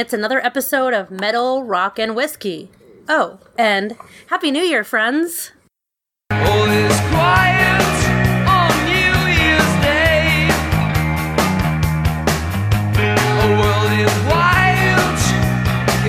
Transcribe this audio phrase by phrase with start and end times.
[0.00, 2.70] it's another episode of Metal, Rock, and Whiskey.
[3.06, 5.52] Oh, and Happy New Year, friends!
[6.30, 7.84] All is quiet
[8.48, 10.48] on New Year's Day.
[12.94, 13.14] The
[13.60, 15.18] world is wild,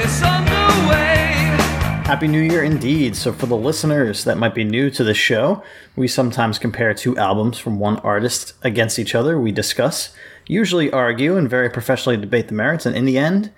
[0.02, 1.58] it's underway.
[2.06, 3.18] Happy New Year indeed.
[3.18, 5.64] So, for the listeners that might be new to the show,
[5.98, 9.38] we sometimes compare two albums from one artist against each other.
[9.38, 10.16] We discuss,
[10.48, 13.52] usually argue, and very professionally debate the merits, and in the end,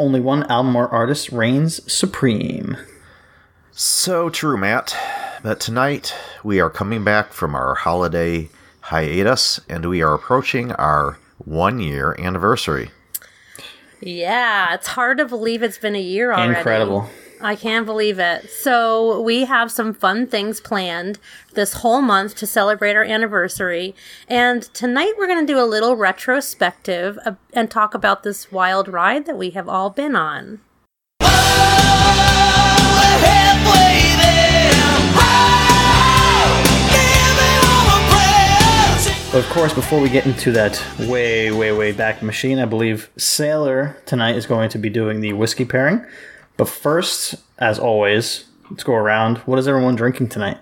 [0.00, 2.76] only one album or artist reigns supreme.
[3.70, 4.96] So true, Matt.
[5.42, 8.48] But tonight we are coming back from our holiday
[8.80, 12.90] hiatus and we are approaching our one year anniversary.
[14.00, 16.58] Yeah, it's hard to believe it's been a year already.
[16.58, 17.08] Incredible.
[17.42, 18.50] I can't believe it.
[18.50, 21.18] So, we have some fun things planned
[21.54, 23.94] this whole month to celebrate our anniversary.
[24.28, 27.18] And tonight we're going to do a little retrospective
[27.54, 30.60] and talk about this wild ride that we have all been on.
[39.32, 43.96] Of course, before we get into that way, way, way back machine, I believe Sailor
[44.04, 46.04] tonight is going to be doing the whiskey pairing.
[46.60, 49.38] But first, as always, let's go around.
[49.38, 50.58] What is everyone drinking tonight?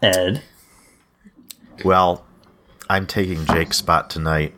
[0.00, 0.42] Ed.
[1.84, 2.24] Well,
[2.88, 4.54] I'm taking Jake's spot tonight.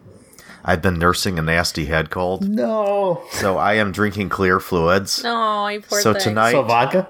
[0.62, 3.22] I've been nursing a nasty head cold, No.
[3.30, 5.22] so I am drinking clear fluids.
[5.24, 6.22] Oh, you poor So thing.
[6.22, 7.08] tonight So vodka?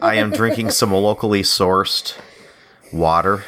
[0.00, 2.16] I am drinking some locally sourced
[2.92, 3.38] water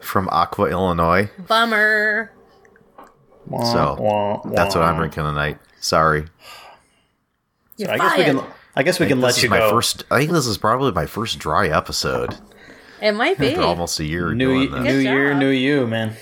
[0.00, 1.28] from Aqua, Illinois.
[1.48, 2.30] Bummer.
[3.50, 5.58] So Wah, that's what I'm drinking tonight.
[5.80, 6.26] Sorry.
[7.76, 8.44] You're I guess we can.
[8.76, 9.70] I guess we I can let this you is my go.
[9.70, 10.04] first.
[10.10, 12.36] I think this is probably my first dry episode
[13.00, 13.48] It might be.
[13.50, 14.92] after almost a year New doing this.
[14.92, 16.14] New year, new you, man.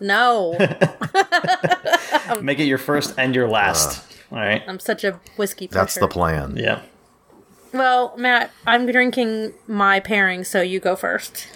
[0.00, 0.52] No,
[2.42, 4.00] Make it your first and your last.
[4.30, 4.36] Uh.
[4.36, 4.62] All right.
[4.66, 5.66] I'm such a whiskey.
[5.66, 6.56] That's the plan.
[6.56, 6.82] Yeah.
[7.72, 11.46] Well, Matt, I'm drinking my pairing, so you go first.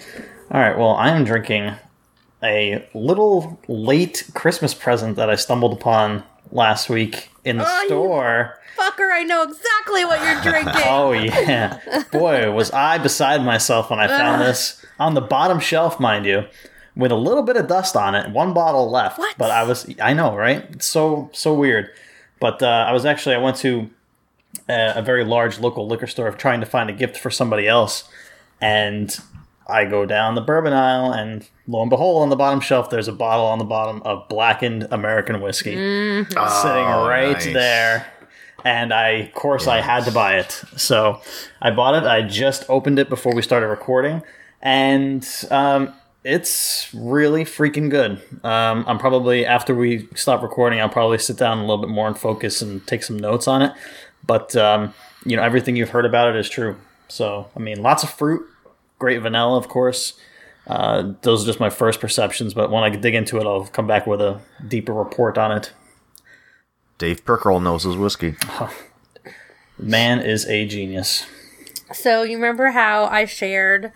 [0.51, 0.77] All right.
[0.77, 1.73] Well, I am drinking
[2.43, 8.59] a little late Christmas present that I stumbled upon last week in the Oh, store.
[8.77, 10.81] Fucker, I know exactly what you're drinking.
[10.85, 11.79] Oh yeah,
[12.11, 16.43] boy, was I beside myself when I found this on the bottom shelf, mind you,
[16.95, 18.29] with a little bit of dust on it.
[18.31, 19.35] One bottle left, What?
[19.37, 20.63] but I was, I know, right?
[20.71, 21.89] It's so so weird.
[22.39, 23.89] But uh, I was actually, I went to
[24.69, 27.67] a, a very large local liquor store of trying to find a gift for somebody
[27.67, 28.07] else,
[28.61, 29.17] and
[29.69, 33.07] I go down the bourbon aisle, and lo and behold, on the bottom shelf, there's
[33.07, 37.45] a bottle on the bottom of blackened American whiskey sitting Oh, right nice.
[37.53, 38.07] there.
[38.65, 40.51] And I, of course, I had to buy it.
[40.77, 41.21] So
[41.61, 42.03] I bought it.
[42.07, 44.23] I just opened it before we started recording,
[44.61, 48.21] and um, it's really freaking good.
[48.43, 52.07] Um, I'm probably after we stop recording, I'll probably sit down a little bit more
[52.07, 53.71] and focus and take some notes on it.
[54.25, 54.93] But um,
[55.25, 56.75] you know, everything you've heard about it is true.
[57.07, 58.45] So I mean, lots of fruit,
[58.99, 60.13] great vanilla, of course.
[60.65, 63.87] Uh, those are just my first perceptions, but when I dig into it, I'll come
[63.87, 65.71] back with a deeper report on it.
[66.97, 68.35] Dave Pickerell knows his whiskey.
[69.79, 71.25] Man is a genius.
[71.93, 73.93] So you remember how I shared?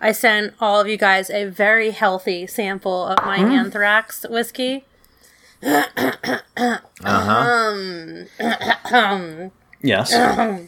[0.00, 4.84] I sent all of you guys a very healthy sample of my anthrax whiskey.
[7.02, 9.48] Uh huh.
[9.82, 10.12] Yes.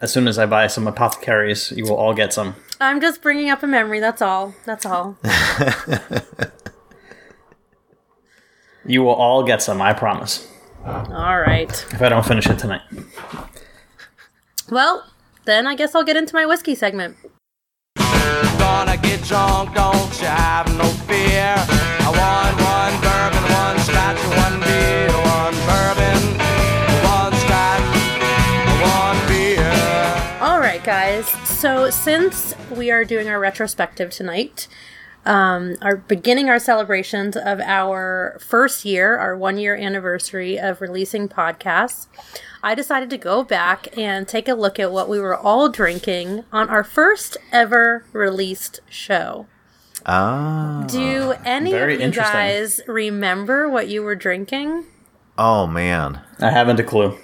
[0.00, 2.54] as soon as I buy some apothecaries, you will all get some.
[2.80, 4.00] I'm just bringing up a memory.
[4.00, 4.54] That's all.
[4.64, 5.16] That's all.
[8.88, 10.48] You will all get some, I promise.
[10.86, 11.70] all right.
[11.92, 12.80] If I don't finish it tonight.
[14.70, 15.04] Well,
[15.44, 17.16] then I guess I'll get into my whiskey segment.
[17.96, 21.54] Gonna get drunk, don't you have no fear.
[21.58, 22.67] I want
[31.58, 34.68] So since we are doing our retrospective tonight,
[35.26, 41.28] um, are beginning our celebrations of our first year, our one year anniversary of releasing
[41.28, 42.06] podcasts,
[42.62, 46.44] I decided to go back and take a look at what we were all drinking
[46.52, 49.48] on our first ever released show.
[50.06, 50.84] Ah.
[50.86, 54.84] Do any of you guys remember what you were drinking?
[55.36, 57.18] Oh man, I haven't a clue.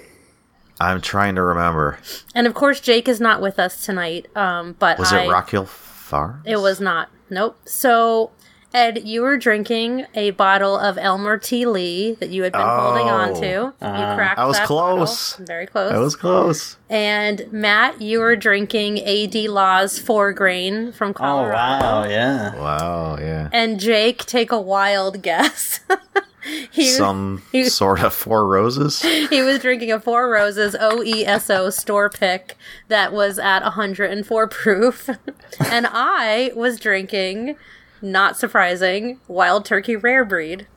[0.79, 1.99] I'm trying to remember.
[2.33, 4.27] And of course, Jake is not with us tonight.
[4.35, 6.41] Um, but Was I, it Rock Hill Farm?
[6.45, 7.09] It was not.
[7.29, 7.57] Nope.
[7.65, 8.31] So
[8.73, 11.65] Ed, you were drinking a bottle of Elmer T.
[11.65, 13.47] Lee that you had been holding on to.
[13.47, 15.31] You cracked I was that close.
[15.31, 15.45] bottle.
[15.45, 15.91] Very close.
[15.93, 16.75] That was close.
[16.89, 19.47] and Matt, you were drinking A.D.
[19.47, 21.53] Laws Four Grain from Colorado.
[21.55, 21.85] Oh Colorado.
[21.85, 22.55] wow, yeah.
[22.61, 23.49] Wow, yeah.
[23.53, 25.79] And Jake, take a wild guess.
[26.71, 29.01] he, Some he- sort of four roses.
[29.29, 32.55] he was drinking a Four Roses OESO store pick
[32.87, 35.09] that was at 104 proof.
[35.59, 37.55] and I was drinking,
[38.01, 40.67] not surprising, Wild Turkey Rare Breed.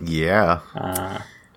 [0.00, 0.60] Yeah.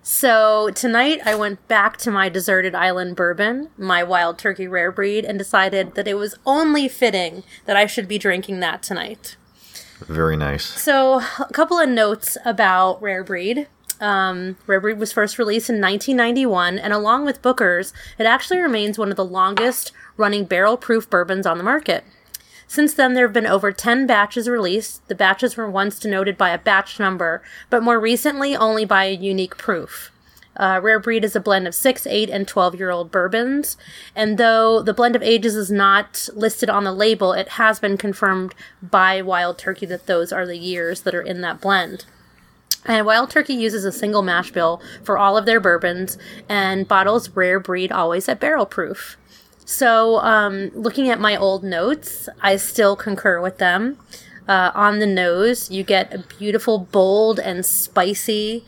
[0.02, 5.24] So tonight I went back to my deserted island bourbon, my wild turkey rare breed,
[5.24, 9.36] and decided that it was only fitting that I should be drinking that tonight.
[10.00, 10.64] Very nice.
[10.64, 13.68] So, a couple of notes about Rare Breed.
[14.00, 18.98] Um, Rare Breed was first released in 1991, and along with Booker's, it actually remains
[18.98, 22.04] one of the longest running barrel proof bourbons on the market.
[22.68, 25.06] Since then, there have been over 10 batches released.
[25.08, 29.14] The batches were once denoted by a batch number, but more recently only by a
[29.14, 30.10] unique proof.
[30.56, 33.76] Uh, Rare Breed is a blend of 6, 8, and 12 year old bourbons.
[34.14, 37.96] And though the blend of ages is not listed on the label, it has been
[37.96, 42.06] confirmed by Wild Turkey that those are the years that are in that blend.
[42.86, 46.16] And Wild Turkey uses a single mash bill for all of their bourbons
[46.48, 49.16] and bottles Rare Breed always at barrel proof.
[49.64, 53.98] So, um, looking at my old notes, I still concur with them.
[54.46, 58.64] Uh, on the nose, you get a beautiful, bold, and spicy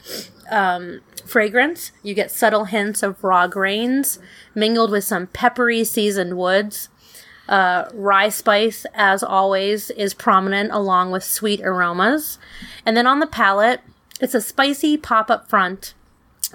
[0.50, 1.92] um, fragrance.
[2.02, 4.18] You get subtle hints of raw grains
[4.54, 6.88] mingled with some peppery seasoned woods.
[7.48, 12.38] Uh, rye spice, as always, is prominent along with sweet aromas.
[12.84, 13.80] And then on the palate,
[14.20, 15.94] it's a spicy pop up front.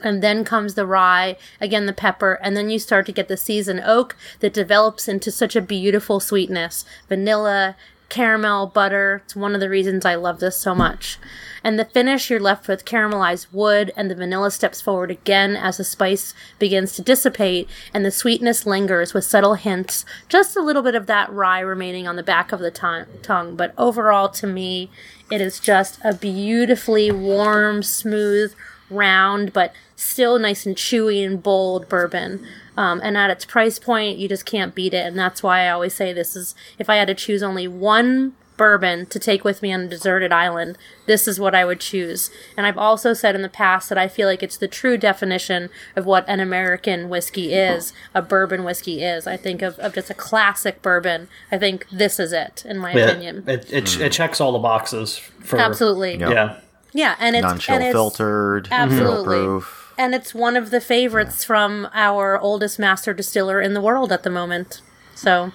[0.03, 3.37] And then comes the rye, again the pepper, and then you start to get the
[3.37, 6.83] seasoned oak that develops into such a beautiful sweetness.
[7.07, 7.75] Vanilla,
[8.13, 9.24] caramel, butter.
[9.25, 11.18] It's one of the reasons I love this so much.
[11.63, 15.77] And the finish, you're left with caramelized wood, and the vanilla steps forward again as
[15.77, 20.83] the spice begins to dissipate, and the sweetness lingers with subtle hints, just a little
[20.83, 23.56] bit of that rye remaining on the back of the ton- tongue.
[23.56, 24.92] But overall, to me,
[25.31, 28.54] it is just a beautifully warm, smooth,
[28.92, 32.45] round, but still nice and chewy and bold bourbon.
[32.75, 35.05] Um, and at its price point, you just can't beat it.
[35.05, 38.33] And that's why I always say this is if I had to choose only one
[38.55, 42.29] bourbon to take with me on a deserted island, this is what I would choose.
[42.55, 45.69] And I've also said in the past that I feel like it's the true definition
[45.95, 49.27] of what an American whiskey is, a bourbon whiskey is.
[49.27, 51.27] I think of, of just a classic bourbon.
[51.51, 53.43] I think this is it, in my Yeah, opinion.
[53.47, 56.17] it, it, it checks all the boxes for Absolutely.
[56.17, 56.29] Yeah.
[56.31, 56.59] Yeah.
[56.95, 59.37] Yeah, and it's Non-chill and it's, filtered, Absolutely.
[59.37, 59.82] proof.
[59.98, 64.24] And it's one of the favorites from our oldest master distiller in the world at
[64.24, 64.81] the moment.
[65.16, 65.51] So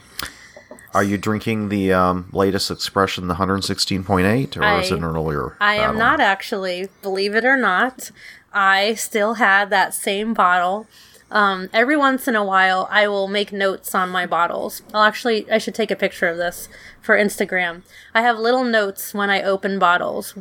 [0.95, 5.57] Are you drinking the um, latest expression, the 116.8, or is it an earlier?
[5.61, 5.99] I am bottle?
[5.99, 8.11] not actually, believe it or not.
[8.53, 10.87] I still had that same bottle.
[11.31, 14.81] Um, every once in a while, I will make notes on my bottles.
[14.95, 16.69] I'll actually, I should take a picture of this
[17.03, 17.83] for Instagram.
[18.15, 20.35] I have little notes when I open bottles.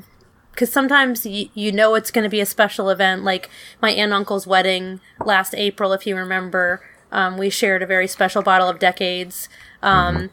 [0.57, 3.47] Because sometimes you, you know it's going to be a special event, like
[3.79, 6.81] my aunt uncle's wedding last April, if you remember.
[7.11, 9.49] Um, we shared a very special bottle of Decades.
[9.83, 10.31] Um,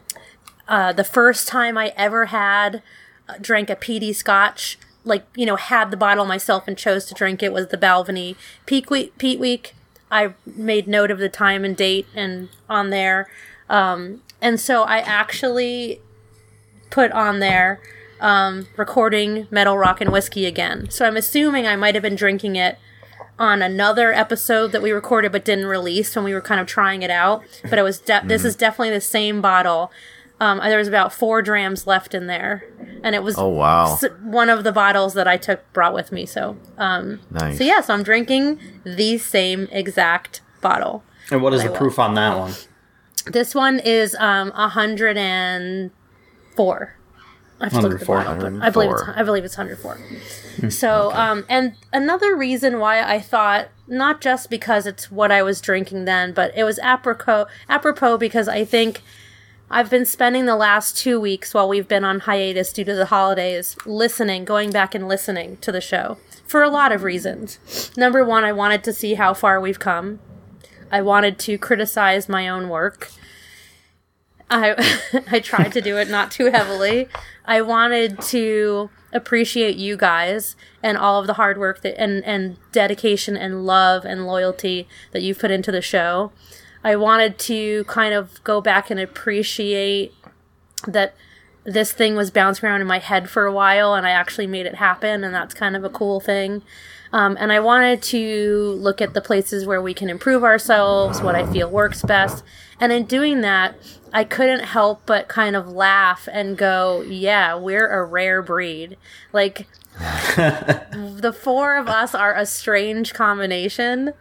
[0.67, 2.81] uh, the first time I ever had
[3.29, 7.13] uh, drank a PD Scotch, like you know, had the bottle myself and chose to
[7.13, 9.15] drink it was the Balvenie Peat Week.
[9.19, 9.75] Peat Week.
[10.09, 13.29] I made note of the time and date and on there,
[13.69, 16.01] um, and so I actually
[16.89, 17.79] put on there
[18.19, 20.89] um, recording Metal Rock and Whiskey again.
[20.89, 22.77] So I'm assuming I might have been drinking it
[23.37, 27.01] on another episode that we recorded but didn't release when we were kind of trying
[27.03, 27.43] it out.
[27.69, 29.91] But it was de- this is definitely the same bottle.
[30.39, 32.65] Um, there was about four drams left in there,
[33.03, 33.93] and it was Oh, wow.
[33.93, 36.25] s- one of the bottles that I took brought with me.
[36.25, 37.57] So, um, Nice.
[37.57, 41.03] so yeah, so I'm drinking the same exact bottle.
[41.31, 41.77] And what is the will.
[41.77, 42.51] proof on that one?
[43.27, 46.95] This one is um, 104.
[47.59, 48.23] I have to look at the 104.
[48.23, 49.19] bottle, I believe it's 104.
[49.19, 50.71] I believe it's 104.
[50.71, 55.61] So, um, and another reason why I thought not just because it's what I was
[55.61, 59.01] drinking then, but it was apropos apropos because I think
[59.69, 63.07] I've been spending the last two weeks while we've been on hiatus due to the
[63.07, 67.91] holidays listening, going back and listening to the show for a lot of reasons.
[67.97, 70.19] Number one, I wanted to see how far we've come.
[70.91, 73.11] I wanted to criticize my own work.
[74.49, 77.09] I I tried to do it not too heavily.
[77.45, 82.57] I wanted to appreciate you guys and all of the hard work that and and
[82.71, 86.31] dedication and love and loyalty that you've put into the show.
[86.83, 90.13] I wanted to kind of go back and appreciate
[90.87, 91.15] that
[91.63, 94.67] this thing was bouncing around in my head for a while, and I actually made
[94.67, 96.61] it happen, and that's kind of a cool thing.
[97.15, 101.33] Um, and I wanted to look at the places where we can improve ourselves, what
[101.33, 102.43] I feel works best.
[102.77, 103.75] And in doing that,
[104.11, 108.97] I couldn't help but kind of laugh and go, yeah, we're a rare breed.
[109.31, 109.65] Like,
[109.97, 114.11] the four of us are a strange combination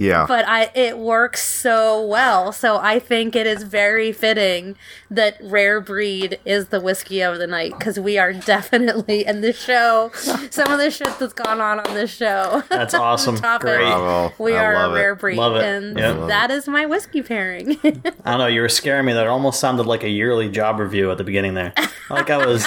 [0.00, 0.24] Yeah.
[0.26, 2.52] but I it works so well.
[2.52, 4.76] So I think it is very fitting
[5.10, 9.52] that Rare Breed is the whiskey of the night because we are definitely in the
[9.52, 10.10] show.
[10.14, 12.62] Some of the shit that's gone on on this show.
[12.70, 13.36] That's awesome.
[13.36, 13.60] Topic.
[13.66, 13.78] Great.
[13.80, 14.32] Bravo.
[14.42, 14.98] We I are love a it.
[14.98, 15.64] rare breed, Love it.
[15.64, 16.28] and Yep.
[16.28, 17.76] that is my whiskey pairing.
[17.84, 17.90] I
[18.24, 18.46] don't know.
[18.46, 19.12] You were scaring me.
[19.12, 21.74] That almost sounded like a yearly job review at the beginning there.
[22.08, 22.64] Like I was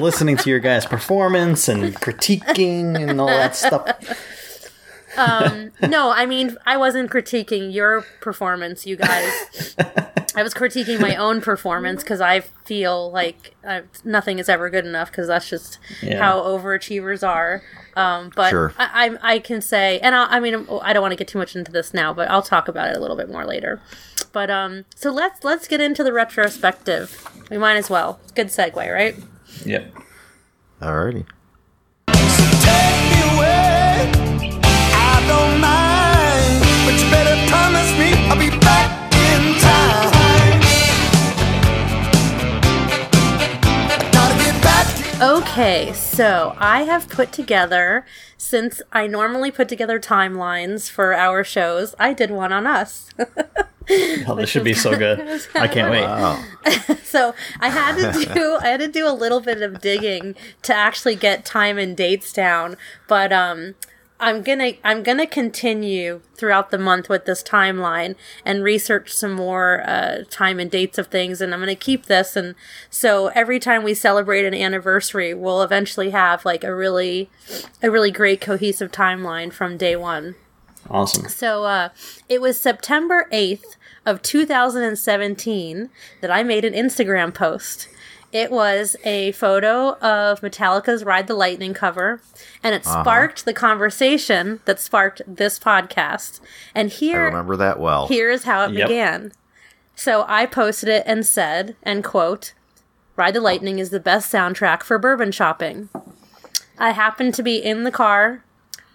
[0.00, 3.86] listening to your guys' performance and critiquing and all that stuff.
[5.88, 9.74] No, I mean I wasn't critiquing your performance, you guys.
[10.34, 14.84] I was critiquing my own performance because I feel like uh, nothing is ever good
[14.84, 16.18] enough because that's just Yeah.
[16.22, 17.62] how overachievers are.
[17.96, 18.74] Um, but Sure.
[18.78, 21.38] I, I, I can say, and I, I mean, I don't want to get too
[21.38, 23.80] much into this now, but I'll talk about it a little bit more later.
[24.32, 27.26] But um, so let's let's get into the retrospective.
[27.50, 28.20] We might as well.
[28.34, 29.16] Good segue, right?
[29.64, 29.94] Yep.
[30.82, 31.24] Alrighty.
[45.56, 48.04] Okay, so I have put together,
[48.36, 53.08] since I normally put together timelines for our shows, I did one on us.
[54.26, 55.20] Oh, this should be so good.
[55.54, 56.02] I can't wait.
[56.02, 56.42] Wow.
[57.04, 60.74] so I had to do I had to do a little bit of digging to
[60.74, 63.76] actually get time and dates down, but um
[64.18, 69.82] I'm gonna I'm gonna continue throughout the month with this timeline and research some more
[69.86, 72.34] uh, time and dates of things, and I'm gonna keep this.
[72.34, 72.54] And
[72.88, 77.28] so every time we celebrate an anniversary, we'll eventually have like a really
[77.82, 80.34] a really great cohesive timeline from day one.
[80.88, 81.28] Awesome.
[81.28, 81.88] So uh,
[82.28, 87.88] it was September 8th of 2017 that I made an Instagram post.
[88.36, 92.20] It was a photo of Metallica's Ride the Lightning cover,
[92.62, 93.02] and it uh-huh.
[93.02, 96.40] sparked the conversation that sparked this podcast.
[96.74, 98.08] And here, I remember that well.
[98.08, 98.88] here is how it Yep.
[98.88, 99.32] began.
[99.94, 102.52] So I posted it and said, and quote,
[103.16, 105.88] Ride the Lightning is the best soundtrack for bourbon shopping.
[106.78, 108.44] I happened to be in the car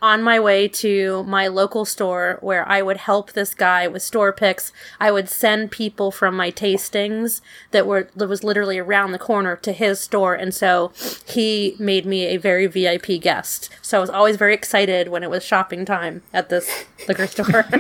[0.01, 4.34] on my way to my local store where I would help this guy with store
[4.34, 4.74] picks.
[5.00, 9.55] I would send people from my tastings that were that was literally around the corner
[9.58, 10.91] to his store and so
[11.27, 13.70] he made me a very VIP guest.
[13.81, 17.65] So I was always very excited when it was shopping time at this liquor store.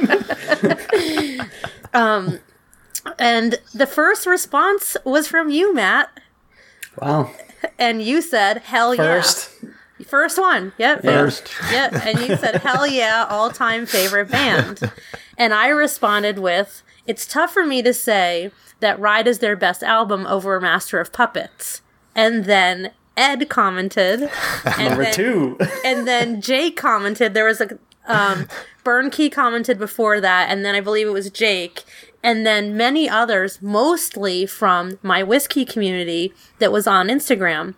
[1.93, 2.39] um
[3.17, 6.09] and the first response was from you, Matt,
[7.01, 7.31] Wow.
[7.79, 9.49] and you said, "Hell First.
[9.63, 9.69] yeah!"
[10.03, 11.01] First one, yep.
[11.03, 11.51] First.
[11.71, 11.93] Yep.
[12.05, 14.91] And you said, hell yeah, all time favorite band.
[15.37, 19.83] And I responded with, it's tough for me to say that Ride is their best
[19.83, 21.81] album over Master of Puppets.
[22.15, 24.29] And then Ed commented.
[24.77, 25.57] And Number then, two.
[25.83, 27.33] And then Jake commented.
[27.33, 28.47] There was a, um,
[28.83, 30.49] Burn Key commented before that.
[30.49, 31.83] And then I believe it was Jake.
[32.23, 37.75] And then many others, mostly from my whiskey community that was on Instagram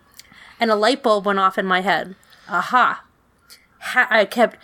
[0.64, 2.16] and a light bulb went off in my head.
[2.48, 3.04] Aha.
[3.80, 4.56] Ha- I kept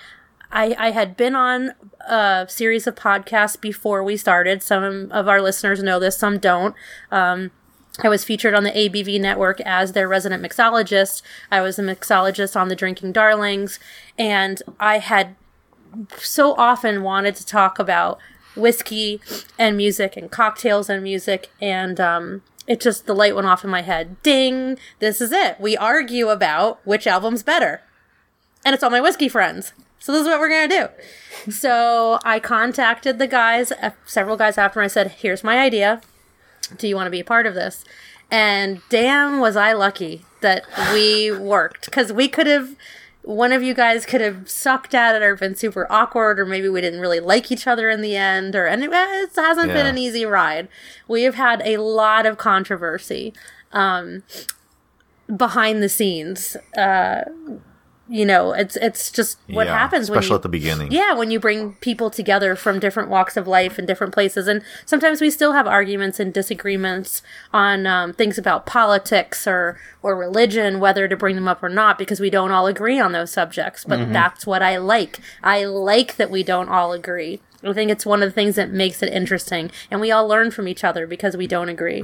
[0.51, 1.73] I, I had been on
[2.09, 4.63] a series of podcasts before we started.
[4.63, 6.75] Some of our listeners know this, some don't.
[7.13, 7.51] Um,
[8.03, 11.21] I was featured on the ABV network as their resident mixologist.
[11.51, 13.79] I was a mixologist on the Drinking Darlings,
[14.19, 15.37] and I had
[16.17, 18.19] so often wanted to talk about
[18.57, 19.21] whiskey
[19.59, 23.71] and music and cocktails and music and um it just the light went off in
[23.71, 24.23] my head.
[24.23, 24.79] Ding!
[25.01, 25.61] This is it.
[25.61, 27.83] We argue about which album's better.
[28.65, 29.73] And it's all my whiskey friends.
[29.99, 31.51] So this is what we're gonna do.
[31.51, 36.01] So i contacted the guys uh, several guys after i said here's my idea.
[36.79, 37.85] Do you want to be a part of this?
[38.31, 40.63] And damn was i lucky that
[40.93, 41.87] we worked.
[41.87, 42.77] Because we could have
[43.23, 46.69] one of you guys could have sucked at it or been super awkward or maybe
[46.69, 49.87] we didn't really like each other in the end or and it, it hasn't been
[49.87, 50.69] an easy ride.
[51.07, 53.33] We have had a lot of controversy
[53.73, 54.23] um
[55.37, 57.23] behind the scenes uh
[58.11, 60.91] you know it's it's just what Yeah, happens when especially you, at the beginning.
[60.91, 64.63] yeah, when you bring people together from different walks of life and different places, and
[64.85, 70.81] sometimes we still have arguments and disagreements on um, things about politics or or religion,
[70.81, 73.85] whether to bring them up or not, because we don't all agree on those subjects.
[73.85, 75.21] But that's what I like.
[75.43, 77.41] I like that we don't all agree.
[77.63, 80.51] I think it's one of the things that makes it interesting, and we all learn
[80.51, 82.03] from each other because we don't agree.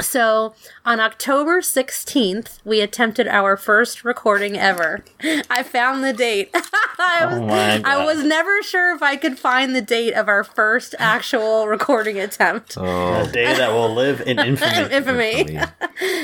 [0.00, 5.04] So on October 16th, we attempted our first recording ever.
[5.50, 6.50] I found the date.
[6.54, 10.14] I, oh was, Oh my I was never sure if I could find the date
[10.14, 12.76] of our first actual recording attempt.
[12.76, 13.22] Oh.
[13.22, 14.94] A day that will live in infamy.
[14.94, 15.58] Infamy.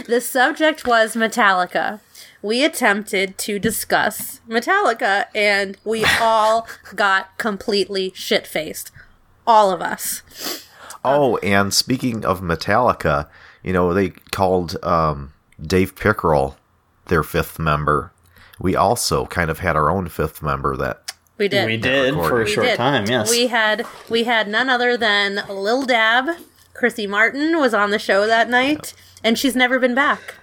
[0.06, 2.00] The subject was Metallica.
[2.42, 8.90] We attempted to discuss Metallica and we all got completely shit faced.
[9.46, 10.22] All of us.
[11.04, 13.28] Oh, and speaking of Metallica,
[13.62, 16.56] you know, they called um, Dave Pickerell
[17.06, 18.12] their fifth member.
[18.58, 21.66] We also kind of had our own fifth member that We did.
[21.66, 22.76] we did for a We short did.
[22.76, 23.30] time, yes.
[23.30, 26.28] We had we had none other than Lil Dab.
[26.74, 30.34] Chrissy Martin was on the show that night, and she's never been back.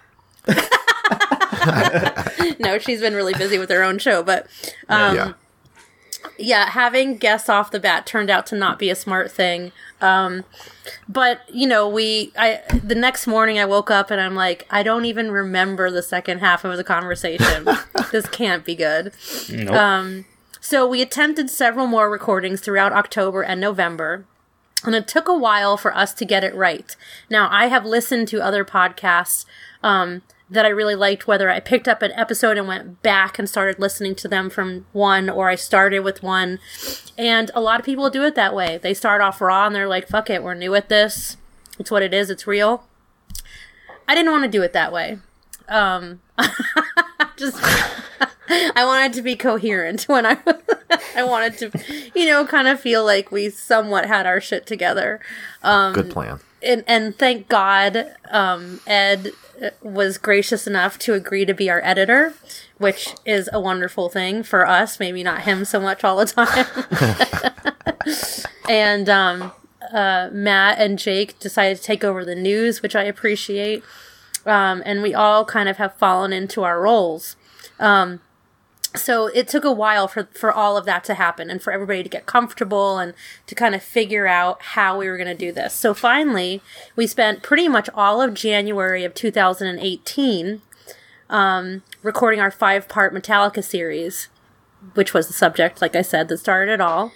[2.60, 4.48] no, she's been really busy with her own show, but
[4.90, 5.34] um, yeah.
[6.40, 9.72] Yeah, having guests off the bat turned out to not be a smart thing.
[10.02, 10.44] Um,
[11.10, 14.84] but you know, we I the next morning I woke up and I'm like, I
[14.84, 17.68] don't even remember the second half of the conversation.
[18.12, 19.14] this can't be good.
[19.50, 19.72] Nope.
[19.76, 20.26] Um,
[20.60, 24.26] So we attempted several more recordings throughout October and November.
[24.84, 26.96] And it took a while for us to get it right.
[27.30, 29.46] Now, I have listened to other podcasts
[29.82, 33.50] um, that I really liked, whether I picked up an episode and went back and
[33.50, 36.60] started listening to them from one, or I started with one.
[37.18, 38.78] And a lot of people do it that way.
[38.78, 41.38] They start off raw and they're like, fuck it, we're new at this.
[41.78, 42.86] It's what it is, it's real.
[44.08, 45.20] I didn't want to do it that way.
[45.68, 46.22] Um,
[47.38, 47.58] just
[48.50, 50.38] I wanted to be coherent when I
[51.16, 55.20] I wanted to, you know, kind of feel like we somewhat had our shit together.
[55.62, 56.40] Um, Good plan.
[56.62, 59.32] And and thank God, um, Ed
[59.82, 62.34] was gracious enough to agree to be our editor,
[62.78, 65.00] which is a wonderful thing for us.
[65.00, 66.66] Maybe not him so much all the time.
[68.70, 69.52] and um,
[69.92, 73.84] uh, Matt and Jake decided to take over the news, which I appreciate.
[74.46, 77.36] Um, and we all kind of have fallen into our roles.
[77.80, 78.22] Um,
[78.98, 82.04] so it took a while for for all of that to happen and for everybody
[82.04, 83.14] to get comfortable and
[83.46, 85.74] to kind of figure out how we were going to do this.
[85.74, 86.62] So finally,
[86.96, 90.62] we spent pretty much all of January of 2018
[91.30, 94.30] um, recording our five part Metallica series,
[94.94, 97.12] which was the subject, like I said, that started it all.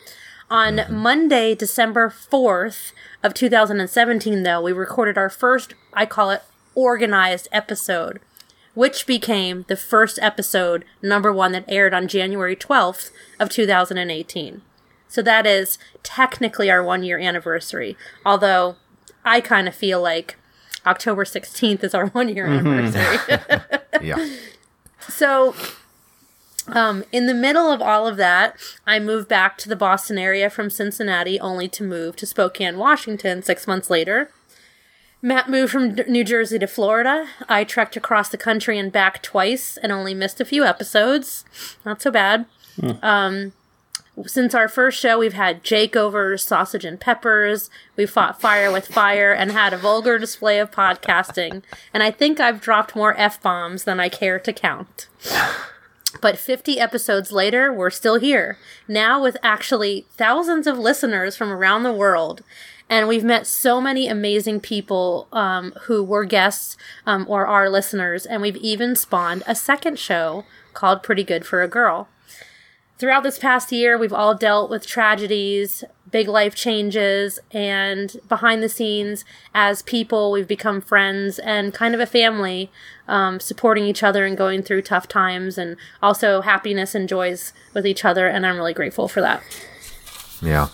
[0.49, 2.91] On Monday, December 4th
[3.23, 6.41] of 2017, though, we recorded our first, I call it,
[6.75, 8.19] organized episode
[8.73, 14.61] which became the first episode, number one, that aired on January 12th of 2018.
[15.07, 17.97] So that is technically our one year anniversary.
[18.25, 18.77] Although
[19.25, 20.37] I kind of feel like
[20.85, 23.37] October 16th is our one year anniversary.
[24.01, 24.35] Yeah.
[25.07, 25.53] so
[26.67, 28.55] um, in the middle of all of that,
[28.87, 33.43] I moved back to the Boston area from Cincinnati, only to move to Spokane, Washington
[33.43, 34.31] six months later.
[35.21, 37.27] Matt moved from New Jersey to Florida.
[37.47, 41.45] I trekked across the country and back twice and only missed a few episodes.
[41.85, 42.45] Not so bad.
[43.03, 43.53] Um,
[44.25, 47.69] since our first show, we've had Jake over sausage and peppers.
[47.95, 51.61] We fought fire with fire and had a vulgar display of podcasting.
[51.93, 55.07] And I think I've dropped more F bombs than I care to count.
[56.19, 58.57] But 50 episodes later, we're still here.
[58.87, 62.41] Now with actually thousands of listeners from around the world.
[62.89, 68.25] And we've met so many amazing people um, who were guests um, or are listeners.
[68.25, 70.43] And we've even spawned a second show
[70.73, 72.09] called Pretty Good for a Girl.
[73.01, 78.69] Throughout this past year, we've all dealt with tragedies, big life changes, and behind the
[78.69, 82.69] scenes, as people, we've become friends and kind of a family,
[83.07, 87.87] um, supporting each other and going through tough times, and also happiness and joys with
[87.87, 88.27] each other.
[88.27, 89.41] And I'm really grateful for that.
[90.39, 90.67] Yeah.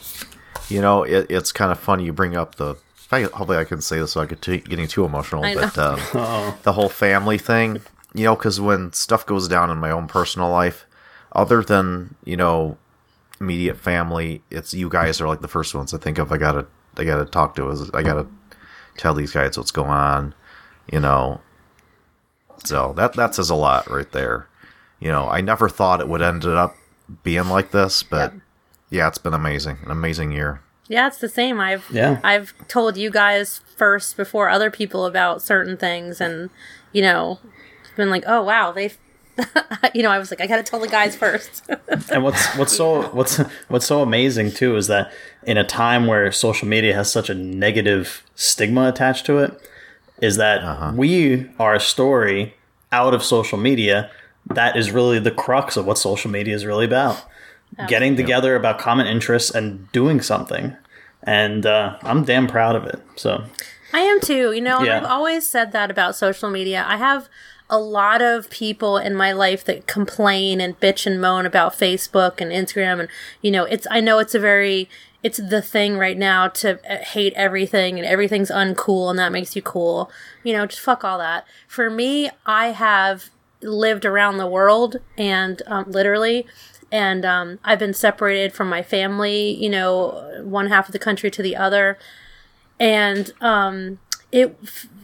[0.68, 2.72] You know, it, it's kind of funny you bring up the.
[2.98, 5.46] if I- Hopefully, I can say this without get getting too emotional.
[5.46, 5.96] I but um,
[6.64, 7.80] the whole family thing,
[8.14, 10.86] you know, because when stuff goes down in my own personal life,
[11.38, 12.78] other than you know,
[13.40, 16.32] immediate family, it's you guys are like the first ones I think of.
[16.32, 17.70] I gotta, I gotta talk to.
[17.70, 18.28] Is I gotta
[18.98, 20.34] tell these guys what's going on.
[20.92, 21.40] You know,
[22.66, 24.50] so that that says a lot right there.
[25.00, 26.76] You know, I never thought it would end up
[27.24, 28.34] being like this, but
[28.90, 30.62] yeah, it's been amazing, an amazing year.
[30.88, 31.60] Yeah, it's the same.
[31.60, 32.20] I've Yeah.
[32.24, 36.50] I've told you guys first before other people about certain things, and
[36.94, 37.40] you know,
[37.96, 38.98] been like, oh wow, they've.
[39.94, 41.64] you know, I was like, I gotta tell the guys first.
[42.12, 45.12] and what's what's so what's what's so amazing too is that
[45.44, 49.60] in a time where social media has such a negative stigma attached to it
[50.22, 52.56] is that we are a story
[52.92, 54.10] out of social media
[54.54, 57.24] that is really the crux of what social media is really about
[57.88, 60.76] getting together about common interests and doing something
[61.24, 63.44] and uh, i'm damn proud of it so
[63.94, 64.52] I am too.
[64.52, 64.98] You know, Yeah.
[64.98, 66.86] I've always said that about social media.
[66.88, 67.30] I have
[67.70, 72.40] a lot of people in my life that complain and bitch and moan about Facebook
[72.40, 73.10] and Instagram and
[73.42, 74.90] you know, it's I know it's a very
[75.24, 79.56] it's the thing right now to uh, hate everything and everything's uncool and that makes
[79.56, 80.10] you cool.
[80.44, 81.46] You know, just fuck all that.
[81.68, 83.30] For me, I have
[83.62, 86.46] lived around the world and um, literally
[86.90, 91.30] and um, I've been separated from my family, you know, one half of the country
[91.32, 91.98] to the other
[92.80, 94.00] and um
[94.32, 94.56] it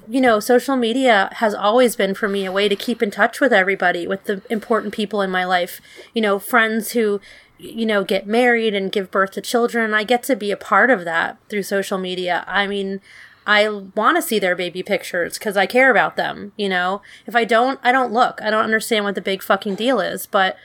[0.07, 3.39] you know social media has always been for me a way to keep in touch
[3.39, 5.81] with everybody with the important people in my life.
[6.13, 7.21] You know friends who
[7.57, 9.93] you know get married and give birth to children.
[9.93, 12.43] I get to be a part of that through social media.
[12.47, 13.01] I mean
[13.45, 17.01] i want to see their baby pictures because i care about them you know?
[17.25, 18.41] If i don't i don't look.
[18.41, 20.55] I don't understand what the big fucking deal is but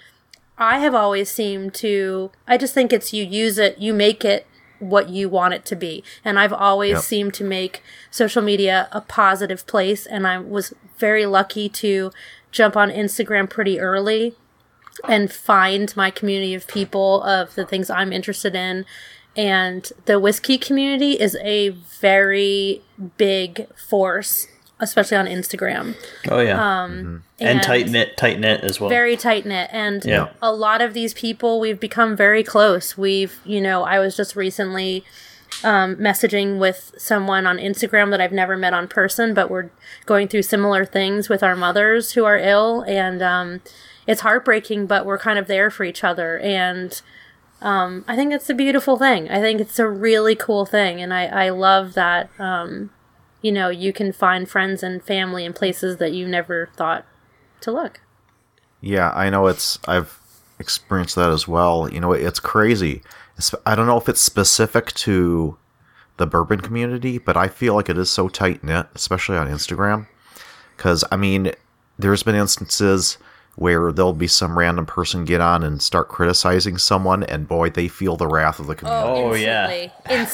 [0.58, 4.44] I have always seemed to, I just think it's you use it, you make it
[4.78, 6.04] what you want it to be.
[6.24, 7.02] And I've always Yep.
[7.02, 10.06] seemed to make social media a positive place.
[10.06, 12.10] And I was very lucky to
[12.50, 14.34] jump on Instagram pretty early
[15.08, 18.84] and find my community of people of the things I'm interested in.
[19.36, 22.82] And the whiskey community is a very
[23.16, 24.48] big force,
[24.80, 25.94] especially on Instagram.
[26.30, 28.88] Oh yeah, Um, and, and- tight knit, tight knit as well.
[28.88, 29.68] very tight knit.
[29.72, 30.28] And Yeah.
[30.40, 32.96] a lot of these people we've become very close.
[32.96, 35.04] We've you know i was just recently
[35.64, 39.70] um, messaging with someone on instagram that i've never met on person but we're
[40.06, 42.82] going through similar things with our mothers who are ill.
[42.82, 43.60] And um,
[44.06, 46.38] it's heartbreaking but we're kind of there for each other.
[46.38, 47.00] And
[47.60, 49.28] um, i think it's a beautiful thing.
[49.30, 51.00] I think it's a really cool thing.
[51.02, 52.90] And i, I love that um,
[53.48, 57.06] you know you can find friends and family in places that you never thought
[57.62, 58.02] to look
[58.82, 59.78] Yeah, I know it's.
[59.88, 60.20] I've
[60.58, 61.88] experienced that as well.
[61.90, 63.02] You know, it's crazy.
[63.38, 65.56] It's, I don't know if it's specific to
[66.18, 70.08] the bourbon community, but I feel like it is so tight knit, especially on Instagram.
[70.76, 71.52] Because I mean,
[71.98, 73.16] there's been instances
[73.58, 77.88] where there'll be some random person get on and start criticizing someone, and boy, they
[77.88, 79.20] feel the wrath of the oh, community.
[79.20, 79.90] Oh, yeah.
[80.08, 80.28] instantly,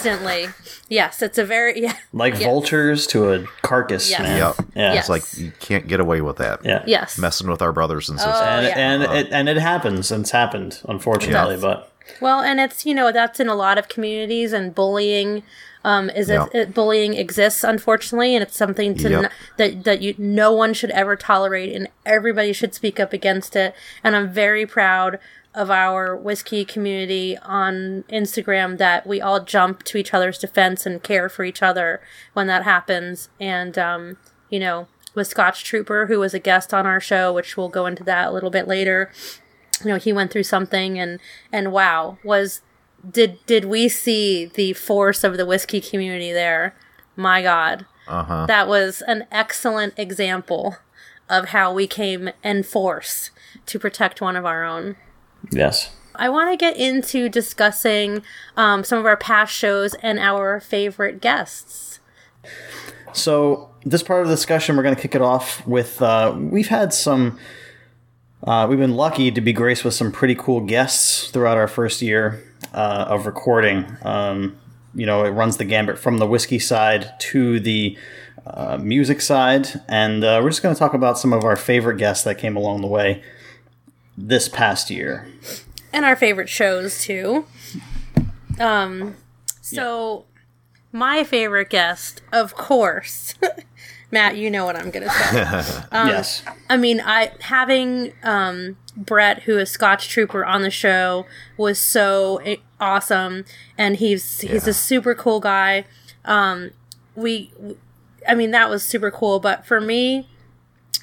[0.44, 0.48] Instantly.
[0.88, 1.96] Yes, it's a very yeah.
[2.12, 2.42] like yes.
[2.42, 4.20] vultures to a carcass, Yes.
[4.20, 4.38] man.
[4.38, 4.68] Yep.
[4.76, 4.92] Yeah.
[4.92, 4.98] Yes.
[5.00, 6.64] It's like you can't get away with that.
[6.64, 6.82] Yeah.
[6.86, 7.18] Yes.
[7.18, 8.40] Messing with our brothers and oh, sisters.
[8.42, 8.74] And, Oh, yeah.
[8.78, 10.12] and uh, it and it happens.
[10.12, 11.54] and It's happened, unfortunately.
[11.54, 11.62] Yes.
[11.62, 11.90] But
[12.20, 15.42] Well, and it's you know that's in a lot of communities, and bullying
[15.84, 16.46] um, is Yeah.
[16.46, 19.24] it, it, bullying exists unfortunately, and it's something to Yep.
[19.24, 23.54] n- that that you no one should ever tolerate, and everybody should speak up against
[23.56, 23.74] it.
[24.02, 25.18] And I'm very proud
[25.54, 31.00] of our whiskey community on Instagram that we all jump to each other's defense and
[31.02, 32.00] care for each other
[32.32, 33.28] when that happens.
[33.40, 34.16] And um,
[34.50, 37.86] you know, with Scotch Trooper, who was a guest on our show, which we'll go
[37.86, 39.10] into that a little bit later
[39.82, 41.18] you know he went through something and
[41.52, 42.60] and wow was
[43.10, 46.74] did did we see the force of the whiskey community there
[47.16, 48.46] my god Uh-huh.
[48.46, 50.76] that was an excellent example
[51.28, 53.30] of how we came in force
[53.66, 54.96] to protect one of our own
[55.50, 58.22] yes, I want to get into discussing
[58.56, 61.98] um, some of our past shows and our favorite guests.
[63.12, 66.00] So this part of the discussion, we're going to kick it off with.
[66.00, 67.38] Uh, we've had some.
[68.44, 72.02] Uh, we've been lucky to be graced with some pretty cool guests throughout our first
[72.02, 73.86] year uh, of recording.
[74.02, 74.56] Um,
[74.94, 77.96] you know, it runs the gambit from the whiskey side to the
[78.46, 81.96] uh, music side, and uh, we're just going to talk about some of our favorite
[81.96, 83.22] guests that came along the way
[84.16, 85.26] this past year.
[85.92, 87.46] and our favorite shows too.
[88.60, 89.16] Um,
[89.62, 90.26] so
[90.92, 93.34] my favorite guest, of course,
[94.14, 94.36] Matt.
[94.38, 95.34] You know what I'm gonna say.
[95.92, 101.26] yes, I mean, I having um, Brett, who is Scotch Trooper, on the show
[101.58, 102.40] was so
[102.80, 103.44] awesome,
[103.76, 104.70] and he's he's Yeah.
[104.70, 105.84] a super cool guy.
[106.24, 106.70] Um,
[107.14, 107.52] we,
[108.26, 109.38] I mean, that was super cool.
[109.40, 110.26] But for me,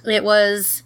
[0.06, 0.82] it was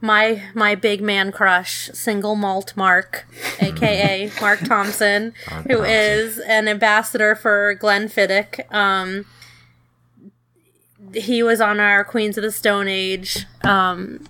[0.00, 3.26] my my big man crush, single malt Mark,
[3.60, 5.84] aka Mark Thompson, who Thompson.
[5.86, 8.72] is an ambassador for Glenfiddich.
[8.72, 9.26] Um,
[11.14, 14.26] he was on our Queens of the Stone Age um,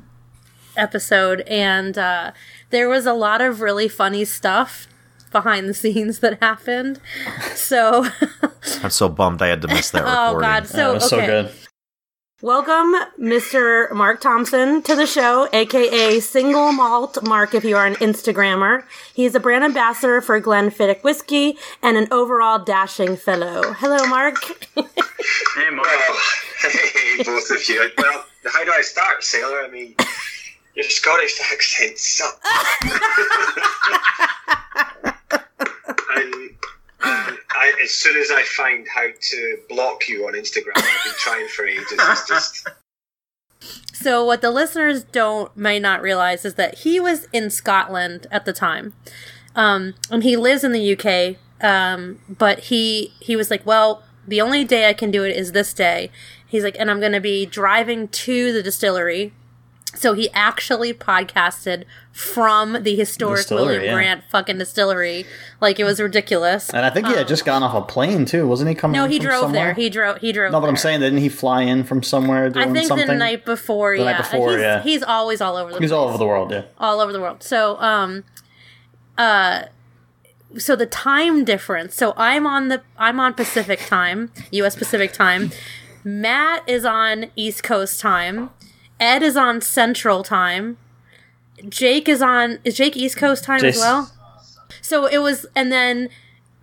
[0.77, 2.33] episode, and uh,
[2.71, 4.87] there was a lot of really funny stuff
[5.31, 7.01] behind the scenes that happened.
[7.55, 8.07] So,
[8.83, 11.27] I'm so bummed I had to miss that oh god, so was okay.
[11.27, 11.53] so good.
[12.43, 13.93] Welcome, Mr.
[13.93, 18.85] Mark Thompson, to the show, aka Single Malt Mark if you are an Instagrammer.
[19.13, 23.75] He's a brand ambassador for Glenfiddich Whiskey and an overall dashing fellow.
[23.75, 24.37] Hello, Mark.
[24.75, 25.87] Hey, Mark.
[25.87, 26.19] Well,
[26.63, 27.91] hey, both of you.
[27.99, 29.63] Well, how do I start, Sailor?
[29.63, 29.95] I mean,
[30.75, 32.41] your Scottish accent sucks.
[36.17, 36.60] and, and
[37.03, 41.49] I, as soon as I find how to block you on Instagram, I've been trying
[41.49, 41.87] for ages.
[41.93, 42.69] It's just
[43.93, 48.47] So what the listeners don't may not realize is that he was in Scotland at
[48.47, 48.95] the time,
[49.55, 51.37] um, and he lives in the UK.
[51.63, 55.53] Um, but he he was like, well, the only day I can do it is
[55.53, 56.11] this day.
[56.47, 59.35] He's like, and I'm going to be driving to the distillery.
[59.95, 63.93] So he actually podcasted from the historic Distillery, William yeah.
[63.93, 65.27] Grant fucking distillery.
[65.61, 66.71] Like it was ridiculous.
[66.71, 68.75] And I think he had just gotten off a plane too, wasn't he?
[68.75, 68.95] Coming?
[69.01, 69.67] No, he drove somewhere?
[69.67, 69.75] there.
[69.75, 70.19] He drove.
[70.19, 70.53] He drove.
[70.53, 70.81] no, but I'm there.
[70.81, 73.07] saying, didn't he fly in from somewhere doing I think something?
[73.07, 73.97] the night before.
[73.97, 74.83] The yeah, night before, he's, yeah.
[74.83, 75.75] he's always all over the.
[75.75, 75.83] World.
[75.83, 76.65] He's all over the world, yeah.
[76.79, 77.43] all over the world.
[77.43, 78.25] So, um,
[79.19, 79.65] uh,
[80.57, 81.95] so the time difference.
[81.97, 84.77] So I'm on the I'm on Pacific time, U.S.
[84.77, 85.51] Pacific time.
[86.05, 88.51] Matt is on East Coast time.
[89.01, 90.77] Ed is on Central time.
[91.69, 94.13] Jake is on is Jake East Coast time as well.
[94.83, 96.09] So it was, and then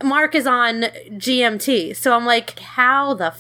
[0.04, 1.95] Mark is on GMT.
[1.95, 3.34] So I'm like, how the?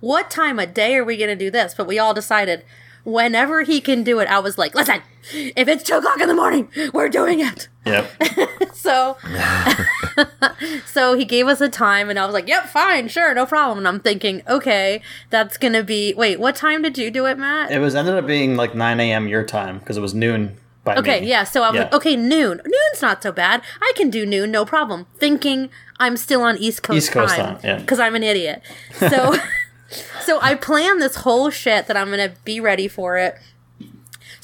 [0.00, 1.74] What time of day are we gonna do this?
[1.74, 2.64] But we all decided
[3.04, 4.28] whenever he can do it.
[4.28, 7.68] I was like, listen, if it's two o'clock in the morning, we're doing it.
[7.86, 8.10] Yep.
[8.74, 9.16] So,
[10.86, 13.78] so he gave us a time, and I was like, "Yep, fine, sure, no problem."
[13.78, 16.12] And I'm thinking, okay, that's gonna be.
[16.14, 17.70] Wait, what time did you do it, Matt?
[17.70, 19.26] it was ended up being like 9 a.m.
[19.28, 21.28] your time because it was noon by Okay, me.
[21.28, 21.44] yeah.
[21.44, 21.82] So I was Yeah.
[21.84, 22.60] like, okay, noon.
[22.62, 23.62] Noon's not so bad.
[23.80, 25.06] I can do noon, no problem.
[25.16, 27.78] Thinking I'm still on East Coast East Coast time time, yeah.
[27.78, 28.60] because I'm an idiot.
[28.98, 29.34] So,
[30.20, 33.36] so I plan this whole shit that I'm gonna be ready for it.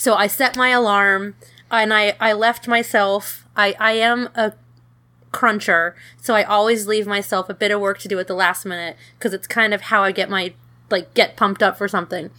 [0.00, 1.34] So I set my alarm
[1.70, 3.46] and I I left myself.
[3.54, 4.54] I I am a
[5.30, 8.64] cruncher, so I always leave myself a bit of work to do at the last
[8.64, 10.54] minute because it's kind of how I get my
[10.88, 12.30] like get pumped up for something.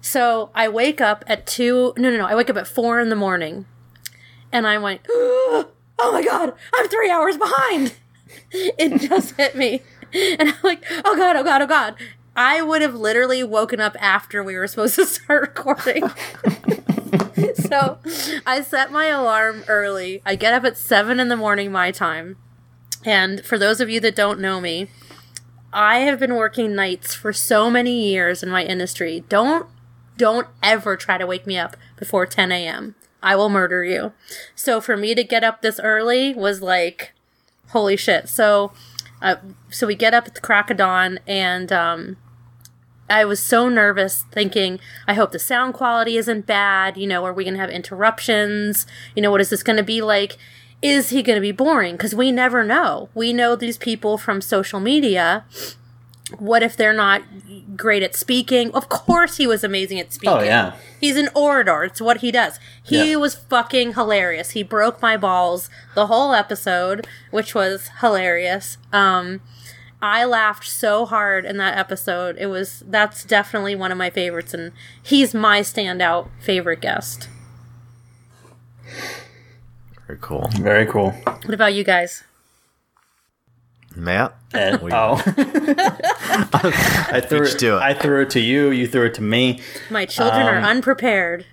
[0.00, 1.92] So I wake up at two.
[1.96, 2.26] No, no, no.
[2.26, 3.66] I wake up at four in the morning,
[4.50, 7.94] and I went, "Oh my god, I'm three hours behind."
[8.50, 11.94] It just hit me, and I'm like, "Oh god, oh god, oh god."
[12.36, 16.08] I would have literally woken up after we were supposed to start recording.
[17.54, 17.98] so
[18.44, 20.22] I set my alarm early.
[20.24, 22.36] I get up at seven in the morning, my time.
[23.04, 24.88] And for those of you that don't know me,
[25.72, 29.24] I have been working nights for so many years in my industry.
[29.28, 29.66] Don't
[30.16, 32.94] don't ever try to wake me up before 10 a.m.
[33.20, 34.12] I will murder you.
[34.54, 37.12] So for me to get up this early was like,
[37.70, 38.28] holy shit.
[38.28, 38.72] So,
[39.20, 39.36] uh,
[39.70, 42.16] so we get up at the crack of dawn, and um,
[43.08, 46.96] I was so nervous, thinking, I hope the sound quality isn't bad.
[46.96, 48.86] You know, are we gonna have interruptions?
[49.14, 50.36] You know, what is this gonna be like?
[50.82, 51.96] Is he gonna be boring?
[51.96, 53.08] Because we never know.
[53.14, 55.44] We know these people from social media
[56.38, 57.22] what if they're not
[57.76, 58.70] great at speaking?
[58.72, 60.36] Of course, he was amazing at speaking.
[60.36, 60.72] Oh, yeah.
[60.98, 61.84] He's an orator.
[61.84, 62.58] It's what he does.
[62.82, 63.16] He Yeah.
[63.16, 64.50] was fucking hilarious.
[64.50, 68.78] He broke my balls the whole episode, which was hilarious.
[68.92, 69.42] Um,
[70.04, 72.36] I laughed so hard in that episode.
[72.38, 77.28] It was that's definitely one of my favorites, and he's my standout favorite guest.
[80.06, 80.46] Very cool.
[80.60, 81.12] Very cool.
[81.12, 82.22] What about you guys?
[83.96, 84.34] Matt?
[84.52, 85.22] And, What do you- oh.
[86.52, 87.80] I threw Beat you to it.
[87.80, 88.70] I threw it to you.
[88.72, 89.60] You threw it to me.
[89.88, 91.46] My children are Um, unprepared.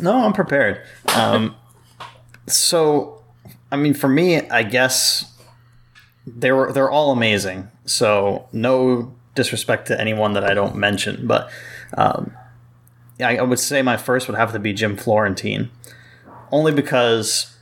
[0.00, 0.80] No, I'm prepared.
[1.14, 1.56] Um,
[2.46, 3.22] so,
[3.70, 5.30] I mean, for me, I guess
[6.26, 7.68] they were they're all amazing.
[7.84, 11.50] So, no disrespect to anyone that I don't mention, but
[11.96, 12.32] um,
[13.20, 15.70] I, I would say my first would have to be Jim Florentine,
[16.50, 17.56] only because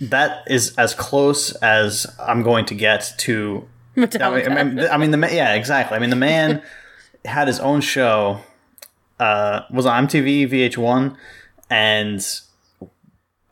[0.00, 4.50] that is as close as I'm going to get to I Metallica.
[4.50, 5.96] I mean, I mean, the yeah, exactly.
[5.96, 6.62] I mean, the man
[7.24, 8.40] had his own show.
[9.18, 11.16] Uh, was on MTV, VH1,
[11.70, 12.40] and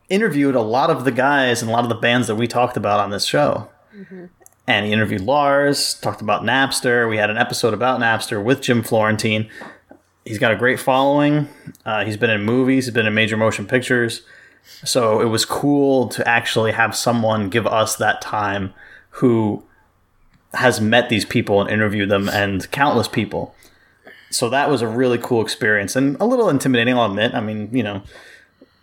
[0.09, 2.77] interviewed a lot of the guys and a lot of the bands that we talked
[2.77, 3.67] about on this show.
[4.67, 7.07] And he interviewed Lars, talked about Napster.
[7.09, 9.49] We had an episode about Napster with Jim Florentine.
[10.25, 11.47] He's got a great following.
[11.85, 12.85] Uh, he's been in movies.
[12.85, 14.23] He's been in major motion pictures.
[14.83, 18.73] So it was cool to actually have someone give us that time
[19.11, 19.63] who
[20.55, 23.53] has met these people and interviewed them and countless people.
[24.31, 27.35] So that was a really cool experience and a little intimidating, I'll admit.
[27.35, 28.01] I mean, you know,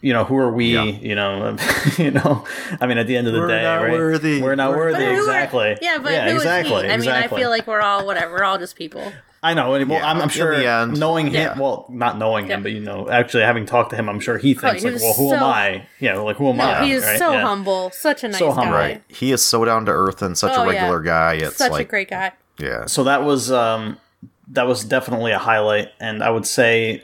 [0.02, 0.74] you know, who are we?
[0.74, 0.82] Yeah.
[0.84, 1.56] You know,
[1.98, 2.44] you know.
[2.80, 3.92] I mean, at the end of the We're day, not right?
[3.92, 4.42] worthy.
[4.42, 4.98] We're not We're- worthy.
[5.04, 5.78] But are- Exactly.
[5.80, 6.72] yeah, but yeah, who is exactly.
[6.72, 6.78] he?
[6.78, 7.38] I mean, exactly.
[7.38, 8.32] I feel like we're all whatever.
[8.34, 9.10] We're all just people.
[9.44, 9.74] I know.
[9.74, 11.58] and, Well, Yeah, I'm, I'm sure knowing him, Yeah.
[11.58, 14.54] well, not knowing him, but you know, actually having talked to him, I'm sure he
[14.54, 15.86] thinks he like, well, who am I?
[15.98, 16.84] Yeah, like who am No, I?
[16.84, 17.18] he is right?
[17.18, 17.42] so Yeah.
[17.42, 18.72] humble, such a nice So humble.
[18.74, 18.78] guy.
[18.78, 19.02] Right.
[19.08, 20.80] He is so down to earth and such Oh, a yeah.
[20.82, 21.34] regular guy.
[21.34, 22.30] It's Such like, a great guy.
[22.60, 22.86] yeah.
[22.86, 23.98] So that was um,
[24.48, 27.02] that was definitely a highlight, and I would say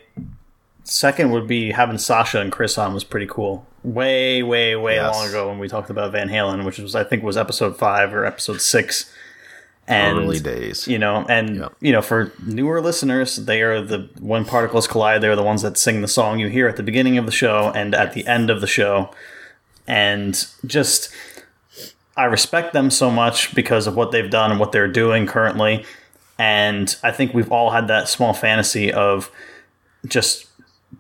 [0.91, 3.67] second would be having Sasha and Chris on was pretty cool.
[3.83, 5.15] Way, way, way Yes.
[5.15, 8.13] long ago when we talked about Van Halen, which was I think was episode five
[8.15, 9.13] or episode six,
[9.87, 10.87] And Early days.
[10.89, 11.73] you know, and Yep.
[11.81, 15.21] you know, for newer listeners, they are the when particles collide.
[15.23, 17.73] They're the ones that sing the song you hear at the beginning of the show
[17.75, 19.11] and at the end of the show,
[19.87, 21.09] and just
[22.17, 25.85] I respect them so much because of what they've done and what they're doing currently,
[26.39, 29.31] and I think we've all had that small fantasy of
[30.07, 30.48] just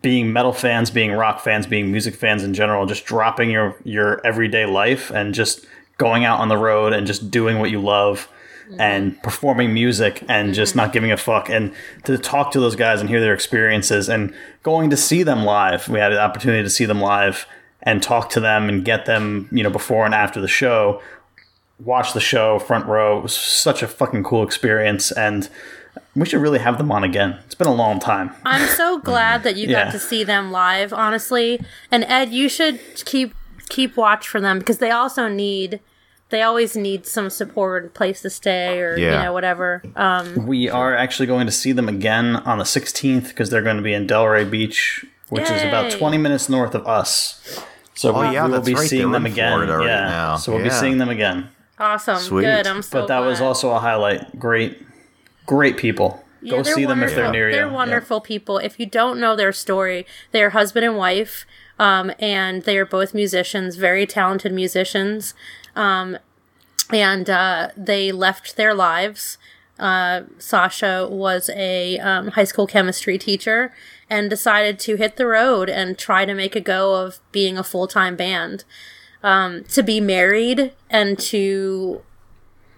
[0.02, 4.24] being metal fans, being rock fans, being music fans in general, just dropping your your
[4.26, 5.66] everyday life and just
[5.98, 8.28] going out on the road and just doing what you love
[8.68, 8.80] mm-hmm.
[8.80, 10.52] and performing music and mm-hmm.
[10.52, 14.08] just not giving a fuck and to talk to those guys and hear their experiences
[14.08, 14.32] and
[14.62, 15.88] going to see them live.
[15.88, 17.46] We had an opportunity to see them live
[17.82, 21.02] and talk to them and get them, you know, before and after the show.
[21.80, 23.18] Watch the show front row.
[23.18, 25.48] It was such a fucking cool experience and
[26.16, 27.38] we should really have them on again.
[27.46, 28.30] It's been a long time.
[28.44, 29.84] I'm so glad that you Yeah.
[29.84, 31.60] got to see them live, honestly.
[31.90, 33.34] And Ed, you should keep
[33.68, 35.80] keep watch for them because they also need
[36.30, 39.82] they always need some support, a place to stay, or you know whatever.
[39.96, 43.78] Um, We are actually going to see them again on the 16th because they're going
[43.78, 47.62] to be in Delray Beach, which is about 20 minutes north of us.
[47.94, 48.86] So Oh, we, yeah, we will be right.
[48.88, 49.52] seeing They're them again.
[49.52, 50.36] Florida right yeah, now.
[50.36, 51.48] so we'll be seeing them again.
[51.78, 52.42] awesome, Sweet.
[52.42, 52.66] good.
[52.66, 53.00] I'm so.
[53.00, 54.38] But that was also a highlight.
[54.38, 54.82] Great,
[55.48, 56.22] great people.
[56.40, 57.54] Yeah, Go see them if they're near you.
[57.56, 57.72] They're Yeah.
[57.72, 58.58] wonderful people.
[58.58, 61.44] If you don't know their story, they are husband and wife,
[61.80, 65.34] um, and they are both musicians, very talented musicians.
[65.74, 66.18] Um,
[66.92, 69.36] and uh, they left their lives.
[69.78, 73.72] Uh, Sasha was a um, high school chemistry teacher
[74.10, 77.64] and decided to hit the road and try to make a go of being a
[77.64, 78.64] full time band.
[79.22, 82.02] Um, to be married and to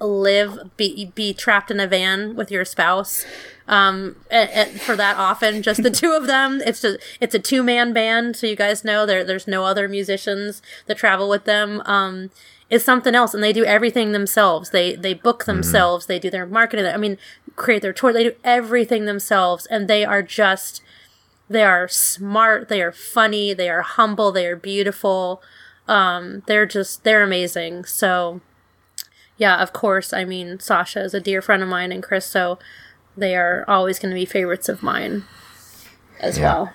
[0.01, 3.25] live be be trapped in a van with your spouse
[3.69, 6.61] um and, and for that often just the two of them.
[6.65, 9.89] It's just it's a two man band so you guys know there there's no other
[9.89, 12.31] musicians that travel with them um
[12.69, 14.71] is something else and they do everything themselves.
[14.71, 17.19] They they book themselves they do their marketing i mean
[17.57, 20.83] create their tour they do everything themselves and they are just
[21.49, 25.43] they are smart they are funny they are humble they are beautiful
[25.89, 27.85] um they're just they're amazing.
[27.85, 28.41] So
[29.41, 30.13] yeah, of course.
[30.13, 32.59] I mean, Sasha is a dear friend of mine, and Chris, so
[33.17, 35.25] they are always going to be favorites of mine
[36.21, 36.45] as Yeah.
[36.53, 36.73] well.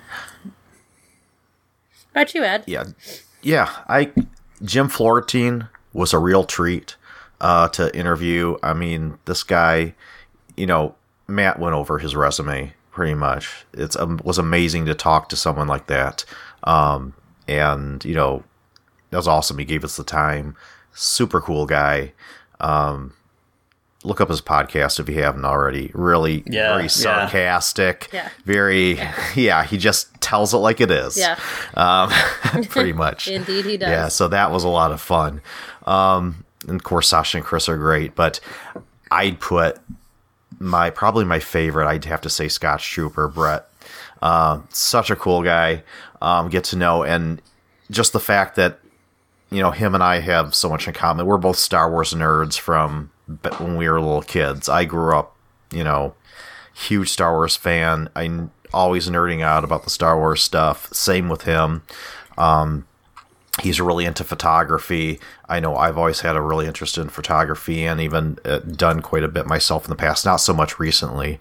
[2.14, 2.64] How about you, Ed?
[2.66, 2.84] yeah,
[3.42, 3.70] yeah.
[3.88, 4.12] I
[4.62, 6.96] Jim Florentine was a real treat
[7.40, 8.56] uh, to interview.
[8.62, 9.94] I mean, this guy,
[10.56, 10.94] you know,
[11.28, 13.66] Matt went over his resume pretty much.
[13.74, 16.24] It's um, was amazing to talk to someone like that,
[16.64, 17.12] um,
[17.46, 18.42] and you know,
[19.10, 19.58] that was awesome.
[19.58, 20.56] He gave us the time.
[20.92, 22.12] Super cool guy.
[22.60, 23.12] Um,
[24.04, 25.90] look up his podcast if you haven't already.
[25.94, 28.08] Really, Yeah, very sarcastic.
[28.12, 28.28] Yeah.
[28.44, 29.00] Very,
[29.34, 29.64] yeah.
[29.64, 31.38] He just tells it like it is Yeah,
[31.74, 32.10] um,
[32.68, 33.28] pretty much.
[33.28, 33.88] indeed he does.
[33.88, 35.40] Yeah, so that was a lot of fun.
[35.86, 38.40] Um, and of course, Sasha and Chris are great, but
[39.10, 39.78] I'd put
[40.58, 41.86] my probably my favorite.
[41.86, 43.68] I'd have to say Scotch Trooper Brett.
[44.22, 45.82] Uh, such a cool guy.
[46.22, 47.42] Um, get to know and
[47.90, 48.80] just the fact that
[49.50, 51.26] you know him and I have so much in common.
[51.26, 53.10] We're both Star Wars nerds from
[53.58, 54.68] when we were little kids.
[54.68, 55.36] I grew up,
[55.70, 56.14] you know,
[56.74, 58.08] huge Star Wars fan.
[58.14, 60.92] I'm always nerding out about the Star Wars stuff.
[60.92, 61.82] Same with him.
[62.36, 62.86] Um,
[63.62, 65.18] he's really into photography.
[65.48, 69.24] I know I've always had a really interest in photography and even uh, done quite
[69.24, 70.26] a bit myself in the past.
[70.26, 71.38] Not so much recently,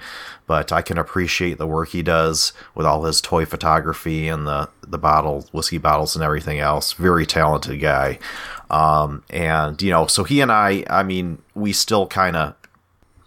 [0.48, 4.70] but I can appreciate the work he does with all his toy photography and the
[4.88, 6.94] the bottle whiskey bottles and everything else.
[6.94, 8.20] Very talented guy.
[8.70, 12.56] Um, and you know, so he and I, I mean, we still kind of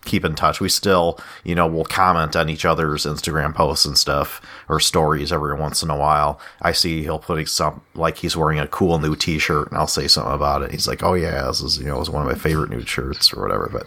[0.09, 0.61] keep in touch.
[0.61, 5.33] We still, you know, will comment on each other's Instagram posts and stuff or stories
[5.33, 6.41] every once in a while.
[6.63, 10.09] I see he'll put some like he's wearing a cool new T-shirt, and I'll say
[10.09, 10.71] something about it.
[10.73, 12.85] He's like, "Oh yeah, this is you know, it was one of my favorite new
[12.85, 13.87] shirts or whatever." But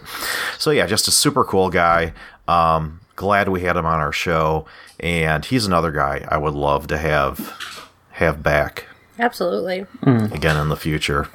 [0.58, 2.14] so yeah, just a super cool guy.
[2.48, 4.66] Um, glad we had him on our show,
[5.00, 8.86] and he's another guy I would love to have have back
[9.18, 9.86] Absolutely.
[10.02, 11.28] again in the future.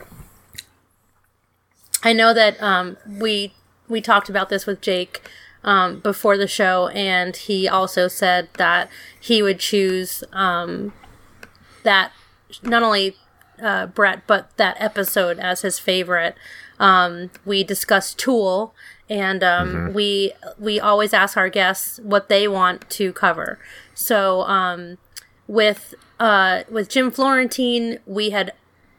[2.03, 3.53] I know that um, we
[3.87, 5.21] we talked about this with Jake
[5.63, 10.93] um, before the show, and he also said that he would choose um,
[11.83, 12.11] that
[12.63, 13.15] not only
[13.61, 16.35] uh, Brett but that episode as his favorite.
[16.79, 18.73] Um, we discussed Tool,
[19.09, 23.59] and um, we we always ask our guests what they want to cover.
[23.93, 24.97] So um,
[25.47, 28.53] with uh, with Jim Florentine, we had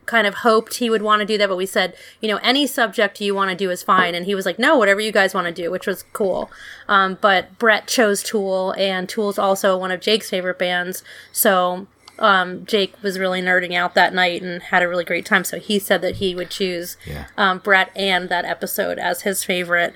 [0.08, 2.66] kind of hoped he would want to do that, but we said, you know, any
[2.66, 4.16] subject you want to do is fine.
[4.16, 6.50] And he was like, no, whatever you guys want to do, which was cool.
[6.88, 11.04] Um, but Brett chose Tool, and Tool's also one of Jake's favorite bands.
[11.30, 11.86] So
[12.18, 15.44] um, Jake was really nerding out that night and had a really great time.
[15.44, 17.26] So he said that he would choose Yeah.
[17.36, 19.94] um, Brett and that episode as his favorite.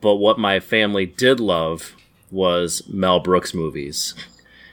[0.00, 1.94] but what my family did love
[2.30, 4.14] was Mel Brooks movies.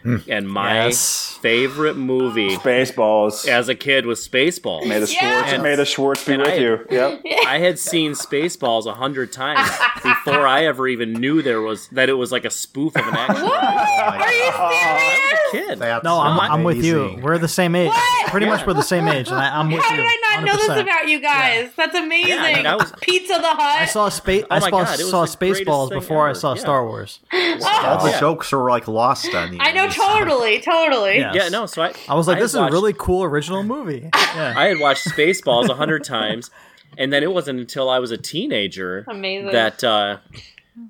[0.05, 0.17] Hmm.
[0.29, 1.37] And my Yes.
[1.41, 4.85] favorite movie Spaceballs, as a kid was Spaceballs.
[4.85, 6.79] May the Schwartz, And- may the Schwartz be and with I- you.
[6.91, 7.21] Yep.
[7.47, 9.67] I had seen Spaceballs a hundred times
[10.03, 13.15] before I ever even knew there was that it was like a spoof of an
[13.15, 13.45] action.
[13.45, 13.63] What?
[13.63, 14.71] Are you oh.
[14.71, 15.39] serious?
[15.55, 15.79] Kid.
[15.79, 17.19] That's No, I'm, I'm with you.
[17.21, 17.87] We're the same age.
[17.89, 18.27] What?
[18.29, 20.01] Pretty much we're the same age, and I, I'm with How you.
[20.01, 21.69] did I not know this about you guys?
[21.75, 22.29] That's amazing.
[22.29, 23.81] Yeah, I mean, I was- Pizza the Hut.
[23.81, 24.43] I saw space.
[24.51, 26.61] I Oh my saw, God, saw Spaceballs thing before I saw Yeah.
[26.61, 27.19] Star Wars.
[27.31, 28.19] All the Yeah.
[28.19, 29.59] jokes are like lost on you.
[29.61, 31.17] I know totally, totally.
[31.19, 31.33] Yeah.
[31.33, 31.65] Yeah, no.
[31.65, 34.09] So I, I was like, had this is a really cool original movie.
[34.35, 34.53] Yeah.
[34.57, 36.51] I had watched Spaceballs a hundred times,
[36.97, 39.53] and then it wasn't until I was a teenager Amazing.
[39.53, 40.17] that uh,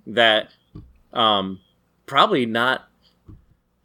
[0.07, 0.49] that
[1.13, 1.59] um,
[2.07, 2.85] probably not pro-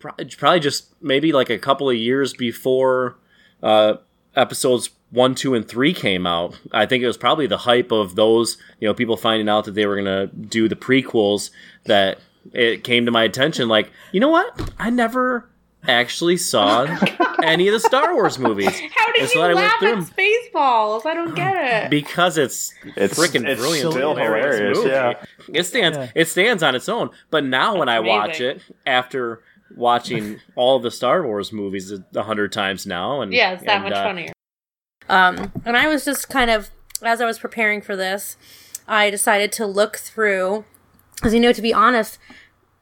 [0.01, 3.17] probably just maybe like a couple of years before
[3.63, 3.95] uh,
[4.35, 6.59] episodes one, two, and three came out.
[6.73, 9.73] I think it was probably the hype of those, you know, people finding out that
[9.75, 11.51] they were gonna do the prequels
[11.85, 12.19] that
[12.53, 13.69] it came to my attention.
[13.69, 14.71] Like, you know what?
[14.79, 15.49] I never
[15.89, 16.85] actually saw
[17.43, 18.69] any of the Star Wars movies.
[18.97, 20.05] How did And so you I went laugh through at 'em.
[20.07, 21.07] Spaceballs?
[21.07, 21.91] I don't get it.
[21.91, 25.15] because it's It's- freaking it's brilliant, still hilarious, yeah.
[25.53, 26.09] It stands Yeah.
[26.15, 27.11] it stands on its own.
[27.31, 29.43] But now when I That's watch it after
[29.77, 33.77] watching all the Star Wars movies a a hundred times now, and yeah, it's that
[33.77, 34.33] and, much uh, funnier.
[35.09, 36.71] Um, and I was just kind of,
[37.03, 38.37] as I was preparing for this,
[38.87, 40.65] I decided to look through,
[41.17, 42.19] because you know, to be honest,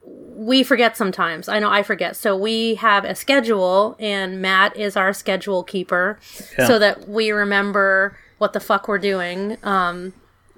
[0.04, 1.48] we forget sometimes.
[1.48, 2.16] I know I forget.
[2.16, 6.18] So we have a schedule, and Matt is our schedule keeper,
[6.66, 10.12] so that we remember what the fuck we're doing um,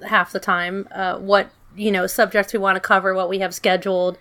[0.07, 3.55] half the time, uh, what you know subjects we want to cover, what we have
[3.55, 4.19] scheduled.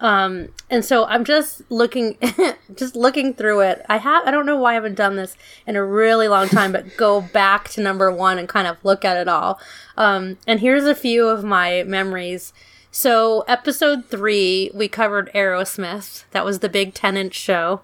[0.00, 2.16] Um, and so I'm just looking,
[2.74, 3.84] just looking through it.
[3.88, 5.36] I have, I don't know why I haven't done this
[5.66, 9.04] in a really long time, but go back to number one and kind of look
[9.04, 9.60] at it all.
[9.96, 12.52] Um, and here's a few of my memories.
[12.90, 16.24] So episode three, we covered Aerosmith.
[16.30, 17.82] That was the big 10 inch show.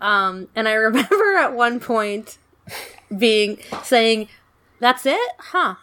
[0.00, 2.38] Um, and I remember at one point
[3.16, 4.28] being saying,
[4.78, 5.30] that's it?
[5.38, 5.76] Huh.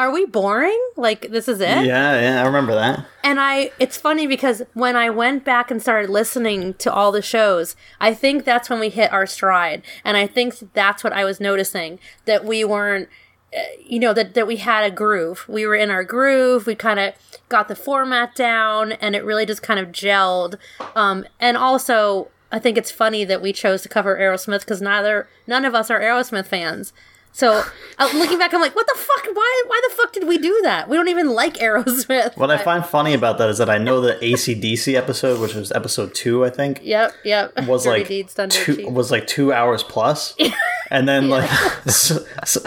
[0.00, 0.80] Are we boring?
[0.96, 1.84] Like, this is it?
[1.84, 3.04] Yeah, yeah, I remember that.
[3.22, 7.20] And I, it's funny because when I went back and started listening to all the
[7.20, 9.82] shows, I think that's when we hit our stride.
[10.02, 13.10] And I think that's what I was noticing that we weren't,
[13.54, 15.44] uh, you know, that, that we had a groove.
[15.46, 16.66] We were in our groove.
[16.66, 17.12] We kind of
[17.50, 20.54] got the format down and it really just kind of gelled.
[20.96, 25.28] Um, and also, I think it's funny that we chose to cover Aerosmith because neither,
[25.46, 26.94] none of us are Aerosmith fans.
[27.32, 27.62] So
[27.98, 29.24] uh, looking back, I'm like, what the fuck?
[29.32, 29.62] Why?
[29.66, 30.88] Why the fuck did we do that?
[30.88, 32.36] We don't even like Aerosmith.
[32.36, 35.70] What I find funny about that is that I know the ACDC episode, which was
[35.72, 37.66] episode two, I think, Yep, yep.
[37.66, 38.90] was Dirty like deeds two, cheap.
[38.90, 40.34] was like two hours plus,
[40.90, 41.48] and then like
[41.86, 42.60] so, so,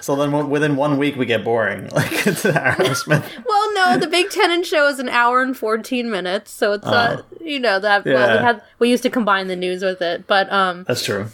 [0.00, 1.88] so then within one week we get boring.
[1.90, 3.44] Like it's Aerosmith.
[3.46, 7.22] Well, no, the Big Ten show is an hour and fourteen minutes, so it's uh,
[7.40, 8.04] you know that.
[8.04, 8.42] Well, we.
[8.44, 11.28] Had we used to combine the news with it, but um, That's true.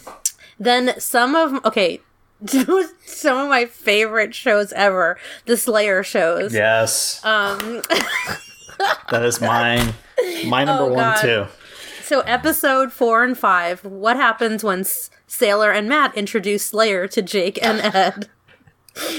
[0.59, 2.01] then some of okay,
[3.05, 6.53] some of my favorite shows ever, the Slayer shows.
[6.53, 7.81] Yes, Um,
[9.09, 9.93] that is mine.
[10.45, 11.21] My number Oh, one God.
[11.21, 11.45] too.
[12.03, 17.21] so episode four and five, what happens when S- Sailor and Matt introduce Slayer to
[17.21, 18.29] Jake and Ed?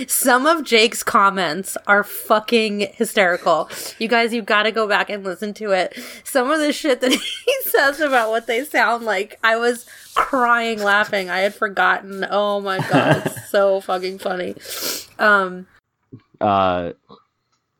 [0.07, 3.69] Some of Jake's comments are fucking hysterical.
[3.99, 5.99] You guys, you've got to go back and listen to it.
[6.23, 9.85] Some of the shit that he says about what they sound like, I was
[10.15, 11.31] crying laughing.
[11.31, 12.27] I had forgotten.
[12.31, 14.55] Oh my god, it's so fucking funny.
[15.19, 15.67] Um,
[16.41, 16.93] uh,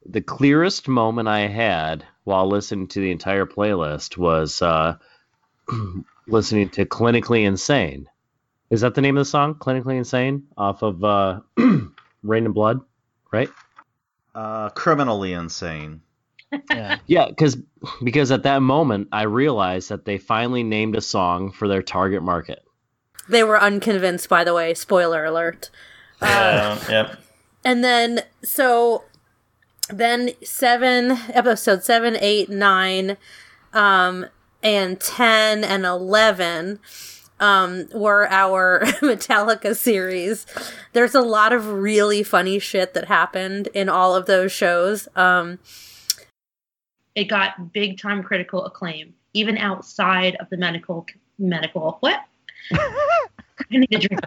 [0.07, 4.97] the clearest moment I had while listening to the entire playlist was uh,
[6.27, 8.09] listening to "Clinically Insane."
[8.71, 9.55] Is that the name of the song?
[9.55, 11.41] "Clinically Insane" off of uh,
[12.23, 12.81] "Reign in Blood,"
[13.33, 13.51] right?
[14.35, 16.01] Uh, criminally insane.
[16.71, 16.99] Yeah,
[17.29, 17.57] because
[18.03, 22.23] because at that moment I realized that they finally named a song for their target
[22.23, 22.63] market.
[23.29, 24.75] they were unconvinced, by the way.
[24.75, 25.71] Spoiler alert.
[26.23, 27.19] Yeah, yep.
[27.65, 29.05] And then so
[29.91, 33.17] then seven episode seven, eight, nine,
[33.73, 34.27] um,
[34.63, 36.79] and ten and eleven
[37.41, 40.47] um were our Metallica series.
[40.93, 45.09] There's a lot of really funny shit that happened in all of those shows.
[45.17, 45.59] Um
[47.15, 51.07] it got big time critical acclaim, even outside of the medical
[51.39, 52.25] medical what?
[52.73, 53.07] I
[53.71, 54.21] need to drink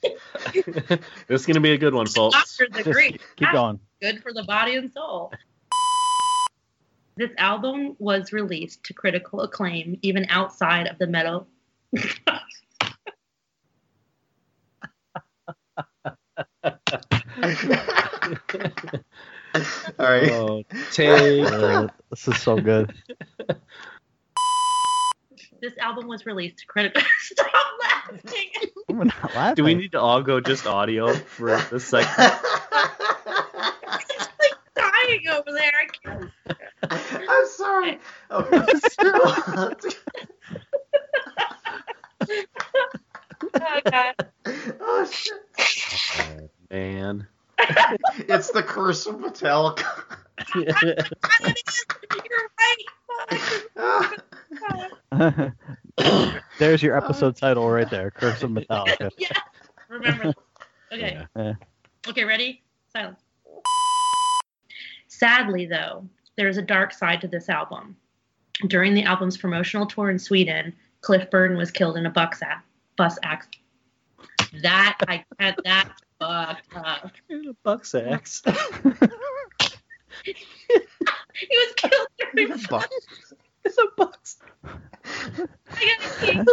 [1.26, 2.36] this is gonna be a good one, folks.
[2.36, 3.18] Doctor degree.
[3.36, 3.80] Keep going.
[4.00, 5.32] good for the body and soul.
[7.16, 11.48] This album was released to critical acclaim even outside of the metal.
[19.98, 20.30] All right.
[20.30, 21.46] Oh, take.
[21.46, 22.94] Uh, this is so good.
[25.60, 26.68] This album was released.
[26.68, 26.96] Credit.
[27.18, 27.50] Stop
[27.80, 28.48] laughing.
[28.88, 29.56] I'm not laughing.
[29.56, 32.16] Do we need to all go just audio for this segment?
[32.16, 32.44] It's
[34.38, 35.72] like dying over there.
[35.74, 36.30] I can't.
[37.28, 37.98] I'm sorry.
[38.30, 38.42] Oh
[43.90, 44.14] god.
[44.80, 45.42] oh shit!
[46.70, 47.26] Man.
[48.28, 49.84] It's the curse of Metallica.
[56.58, 58.10] There's your episode title right there.
[58.10, 59.10] Curse of Metallica.
[59.18, 59.28] yeah.
[59.88, 60.34] Remember.
[60.92, 61.24] Okay.
[61.36, 61.54] Yeah.
[62.06, 62.62] Okay, ready?
[62.92, 63.20] Silence.
[65.08, 66.06] Sadly, though,
[66.36, 67.96] there is a dark side to this album.
[68.66, 72.40] During the album's promotional tour in Sweden, Cliff Burton was killed in a bus,
[72.96, 73.56] bus accident.
[74.62, 77.12] That I had that fucked up.
[77.62, 78.42] Buck axe.
[80.24, 82.88] He was killed during the bus.
[83.64, 84.38] It's a bucks.
[84.64, 86.44] I gotta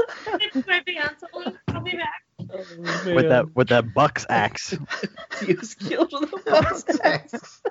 [0.54, 0.64] pee.
[0.68, 1.24] My pants.
[1.34, 2.24] I'll, I'll be back.
[2.40, 4.78] Oh, with that with that Bucks axe.
[5.46, 7.62] he was killed with a buck's axe.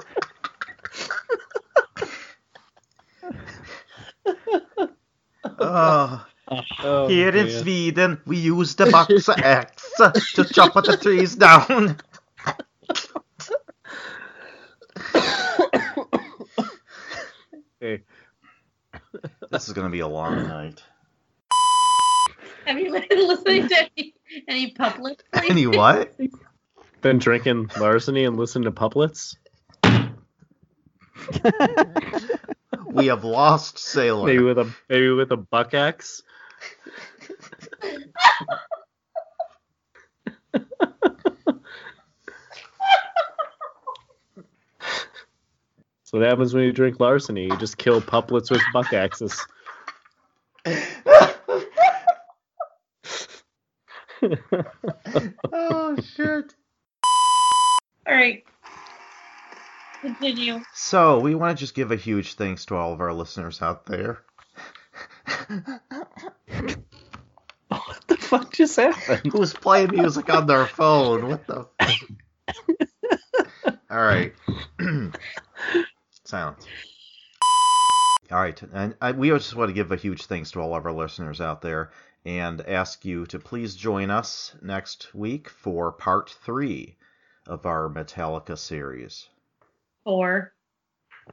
[5.59, 7.51] Oh, Oh, here in.
[7.51, 9.93] Sweden, we use the box axe
[10.35, 11.97] to chop the trees down.
[17.81, 18.03] hey.
[19.51, 20.83] This is gonna be a long night.
[22.67, 24.15] Have you been listening to any,
[24.49, 25.23] any public?
[25.33, 26.19] Any what?
[27.01, 29.37] Been drinking larceny and listening to puplets?
[32.95, 34.27] We have lost Sailor.
[34.27, 36.23] Maybe with a maybe with a buck axe.
[46.15, 47.47] So what happens when you drink larceny?
[47.47, 49.45] You just kill puplets with buck axes.
[55.53, 56.55] oh shit.
[58.07, 58.45] All right.
[60.03, 60.61] Continue.
[60.73, 63.85] So we want to just give a huge thanks to all of our listeners out
[63.87, 64.23] there.
[68.35, 69.33] what the fuck just happened?
[69.33, 71.29] Who's playing music on their phone?
[71.29, 71.67] What the?
[73.91, 74.35] all right.
[76.25, 76.67] Silence.
[78.31, 80.87] All right, and I, we just want to give a huge thanks to all of
[80.87, 81.93] our listeners out there,
[82.25, 86.97] and ask you to please join us next week for part three
[87.47, 89.29] of our Metallica series.
[90.05, 90.53] Four.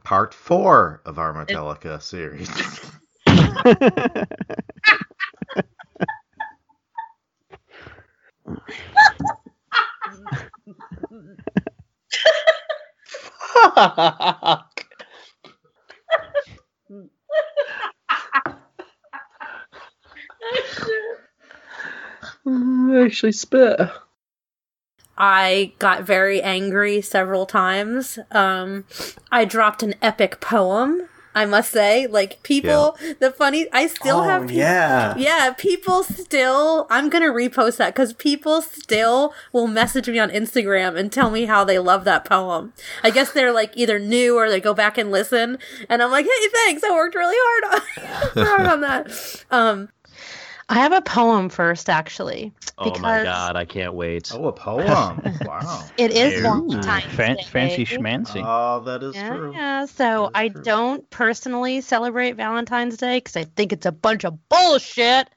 [0.04, 2.50] Part four of our Metallica series.
[13.74, 14.86] Fuck.
[22.44, 23.80] I actually spit.
[25.16, 28.18] I got very angry several times.
[28.30, 28.84] Um,
[29.30, 31.08] I dropped an epic poem.
[31.34, 33.66] I must say, like people, the funny.
[33.72, 34.48] I still Oh, have.
[34.48, 35.14] peop- yeah.
[35.16, 35.52] yeah.
[35.56, 36.86] People still.
[36.90, 41.44] I'm gonna repost that because people still will message me on Instagram and tell me
[41.46, 42.72] how they love that poem.
[43.02, 45.58] I guess they're like either new or they go back and listen,
[45.88, 46.82] and I'm like, hey, thanks.
[46.84, 47.82] I worked really hard
[48.36, 49.44] on, hard on that.
[49.50, 49.88] Um,
[50.72, 52.50] I have a poem first, actually.
[52.78, 54.32] Oh my god, I can't wait.
[54.32, 55.20] Oh, a poem.
[55.44, 55.86] wow.
[55.98, 57.42] It is Ooh, Valentine's fan- Day.
[57.44, 58.42] fancy schmancy.
[58.42, 59.52] Oh, that is Yeah, true.
[59.54, 59.84] yeah.
[59.84, 60.62] So I true.
[60.62, 65.28] don't personally celebrate Valentine's Day because I think it's a bunch of bullshit.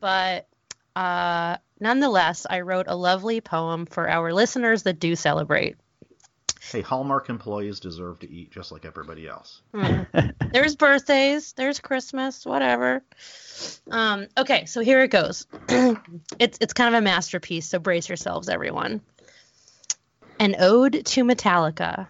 [0.00, 0.48] But
[0.96, 5.76] uh, nonetheless, I wrote a lovely poem for our listeners that do celebrate.
[6.72, 9.60] Hey, Hallmark employees deserve to eat just like everybody else.
[9.74, 10.02] Hmm.
[10.52, 13.02] there's birthdays, there's Christmas, whatever.
[13.90, 15.46] Um, okay, so here it goes.
[16.38, 19.02] it's it's kind of a masterpiece, so brace yourselves, everyone.
[20.40, 22.08] An ode to Metallica.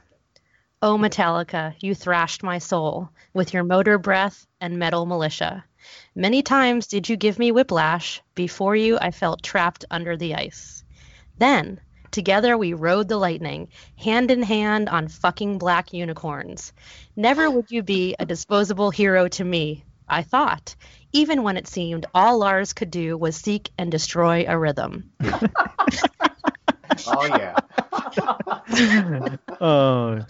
[0.80, 5.64] Oh, Metallica, you thrashed my soul with your Motorbreath and metal militia.
[6.14, 8.22] Many times did you give me whiplash.
[8.34, 10.84] Before you, I felt trapped under the ice.
[11.38, 11.80] Then,
[12.15, 16.73] together we rode the lightning, hand in hand on fucking black unicorns.
[17.17, 20.77] Never would you be a disposable hero to me, I thought,
[21.12, 25.11] even when it seemed all Lars could do was seek and destroy a rhythm.
[27.07, 27.57] Oh yeah.
[29.61, 30.21] oh,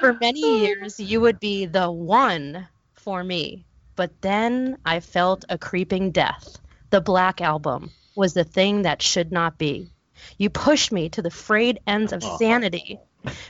[0.00, 3.66] For many years, you would be the one for me.
[3.96, 6.58] But then I felt a creeping death.
[6.90, 9.92] The Black Album was the thing that should not be.
[10.38, 12.36] You pushed me to the frayed ends of oh.
[12.38, 12.98] sanity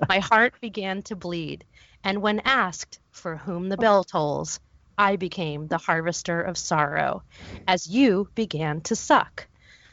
[0.08, 1.64] My heart began to bleed,
[2.02, 4.60] and when asked for whom the bell tolls,
[4.96, 7.22] I became the harvester of sorrow,
[7.66, 9.46] as you began to suck.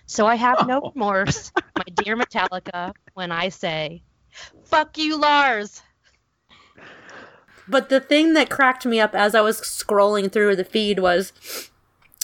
[0.05, 0.91] So I have no oh.
[0.93, 4.03] remorse, my dear Metallica, when I say,
[4.65, 5.82] "Fuck you, Lars."
[7.67, 11.32] But the thing that cracked me up as I was scrolling through the feed was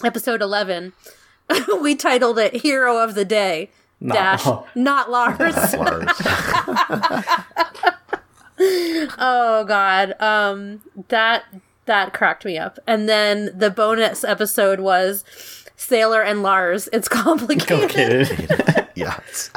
[0.03, 0.93] episode 11.
[1.81, 3.69] we titled it Hero of the Day.
[3.99, 4.45] Not- dash,
[4.75, 5.39] not Lars.
[5.73, 6.11] Lars.
[9.17, 10.13] oh god.
[10.21, 11.43] Um that
[11.85, 12.79] that cracked me up.
[12.85, 15.23] And then the bonus episode was
[15.75, 16.89] Sailor and Lars.
[16.93, 17.67] It's complicated.
[18.27, 18.87] Complicated.
[18.95, 19.51] yes.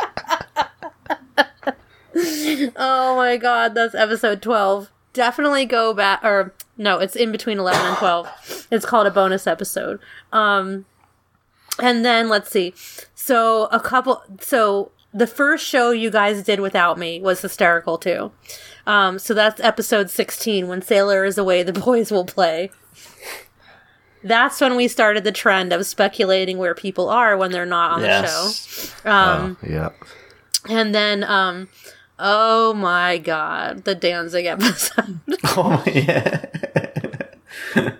[2.76, 4.91] Oh my god, that's episode 12.
[5.12, 8.66] Definitely go back or no, it's in between 11 and 12.
[8.70, 10.01] It's called a bonus episode.
[10.32, 10.86] Um
[11.79, 12.75] and then let's see.
[13.14, 18.33] So a couple so the first show you guys did without me was hysterical too.
[18.87, 22.71] Um so that's episode 16 when Sailor is away the boys will play.
[24.23, 28.03] That's when we started the trend of speculating where people are when they're not on
[28.03, 29.11] the show.
[29.11, 29.91] Um Oh, yeah.
[30.68, 31.68] and then, um,
[32.18, 35.21] oh my god, the Danzig episode.
[35.57, 36.45] Oh, yeah.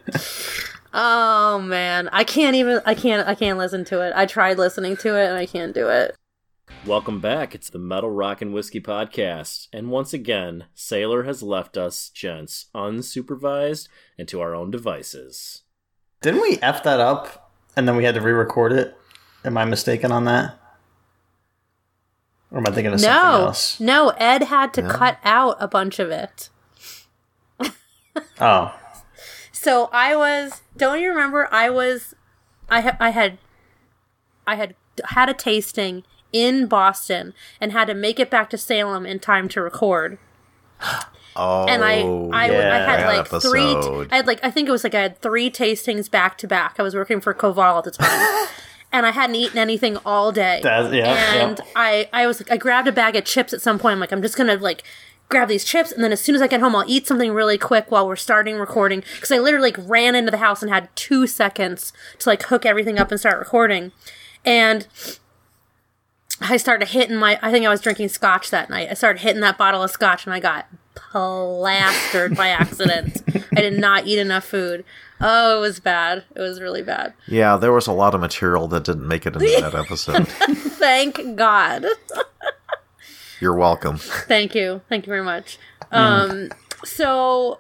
[0.95, 2.80] oh man, I can't even.
[2.84, 3.26] I can't.
[3.26, 4.12] I can't listen to it.
[4.14, 6.16] I tried listening to it and I can't do it.
[6.86, 7.55] Welcome back.
[7.55, 9.68] It's the Metal Rock and Whiskey Podcast.
[9.72, 15.62] And once again, Sailor has left us, gents, unsupervised and to our own devices.
[16.22, 18.97] Didn't we F that up and then we had to re record it?
[19.45, 20.59] Am I mistaken on that?
[22.53, 23.78] Or am I thinking of something else?
[23.80, 24.07] no.
[24.07, 24.09] No.
[24.18, 24.88] Ed had to No?
[24.91, 26.51] cut out a bunch of it.
[28.41, 28.74] Oh.
[29.62, 30.62] So I was.
[30.74, 31.46] Don't you remember?
[31.52, 32.14] I was.
[32.70, 33.36] I ha- I had.
[34.46, 36.02] I had had a tasting
[36.32, 40.18] in Boston and had to make it back to Salem in time to record.
[41.36, 41.98] Oh, and I.
[42.50, 43.62] yeah, had that like three.
[44.11, 46.74] I had like I think it was like I had three tastings back to back.
[46.80, 48.48] I was working for Koval at the time,
[48.92, 50.58] and I hadn't eaten anything all day.
[50.61, 51.64] That's- yeah, and yeah.
[51.76, 53.92] I, I was like, I grabbed a bag of chips at some point.
[53.92, 54.82] I'm like, I'm just gonna like
[55.31, 57.57] grab these chips, and then as soon as I get home, I'll eat something really
[57.57, 59.03] quick while we're starting recording.
[59.14, 62.66] Because I literally like ran into the house and had two seconds to like hook
[62.66, 63.93] everything up and start recording,
[64.45, 64.87] and.
[66.43, 67.39] I started hitting my.
[67.43, 68.89] I think I was drinking scotch that night.
[68.91, 73.22] I started hitting that bottle of scotch, and I got plastered by accident.
[73.57, 74.85] I did not eat enough food.
[75.20, 76.24] Oh, it was bad.
[76.35, 77.12] It was really bad.
[77.26, 80.26] Yeah, there was a lot of material that didn't make it into that episode.
[80.28, 81.85] Thank God.
[83.41, 83.97] You're welcome.
[83.97, 84.82] Thank you.
[84.88, 85.59] Thank you very much.
[85.93, 86.51] Um,
[86.84, 87.59] so,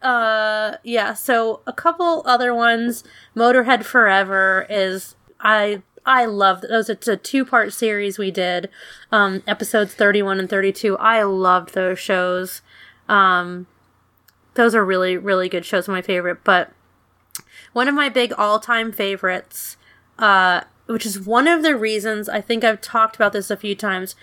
[0.00, 1.12] uh, yeah.
[1.12, 3.04] So a couple other ones.
[3.36, 6.88] Motorhead Forever is I I love those.
[6.88, 8.70] It's a two part series we did.
[9.12, 10.96] Um, episodes thirty one and thirty two.
[10.96, 12.62] I loved those shows.
[13.06, 13.66] Um,
[14.54, 15.88] those are really really good shows.
[15.88, 16.72] My favorite, but
[17.74, 19.76] one of my big all time favorites.
[20.18, 23.74] Uh, which is one of the reasons I think I've talked about this a few
[23.74, 24.16] times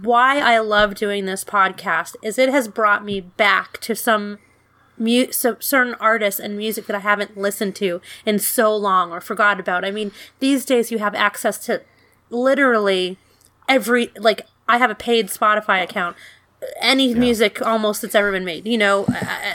[0.00, 4.38] why I love doing this podcast is it has brought me back to some
[4.98, 9.20] mu- some certain artists and music that I haven't listened to in so long or
[9.20, 9.84] forgot about.
[9.84, 11.82] I mean, these days you have access to
[12.30, 13.18] literally
[13.68, 16.16] every like I have a paid Spotify account.
[16.80, 19.04] Any music almost that's ever been made, you know,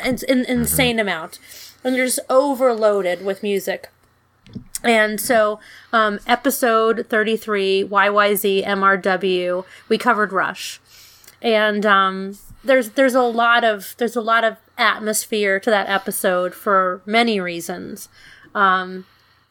[0.04, 0.52] it's an mm-hmm.
[0.52, 1.40] insane amount,
[1.82, 3.90] and you're just overloaded with music.
[4.84, 5.60] And so,
[5.92, 10.80] um, episode 33, YYZ MRW, we covered Rush.
[11.42, 16.54] And um, there's there's a lot of there's a lot of atmosphere to that episode
[16.54, 18.10] for many reasons.
[18.54, 19.06] Um,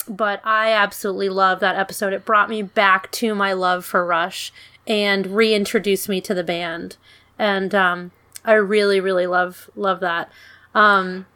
[0.09, 2.13] but I absolutely love that episode.
[2.13, 4.53] It brought me back to my love for Rush
[4.87, 6.97] and reintroduced me to the band.
[7.39, 8.13] And um,
[8.45, 10.31] I really, really love love that.
[10.75, 11.27] Um,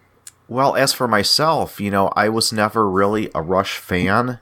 [0.50, 4.40] Well, as for myself, you know, I was never really a Rush fan.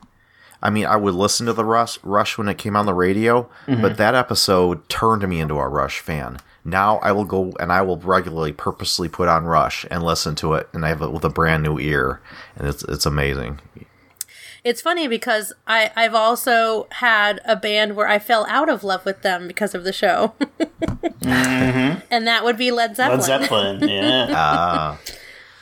[0.63, 3.49] I mean, I would listen to the Rush, Rush when it came on the radio,
[3.67, 6.39] but that episode turned me into a Rush fan.
[6.65, 10.55] Now I will go and I will regularly, purposely put on Rush and listen to
[10.55, 12.23] it, and I have it with a brand new ear,
[12.57, 13.61] and it's it's amazing.
[14.65, 19.05] It's funny because I, I've also had a band where I fell out of love
[19.05, 20.33] with them because of the show.
[22.11, 23.21] And that would be Led Zeppelin.
[23.21, 24.27] Led Zeppelin, yeah.
[24.31, 24.99] Ah,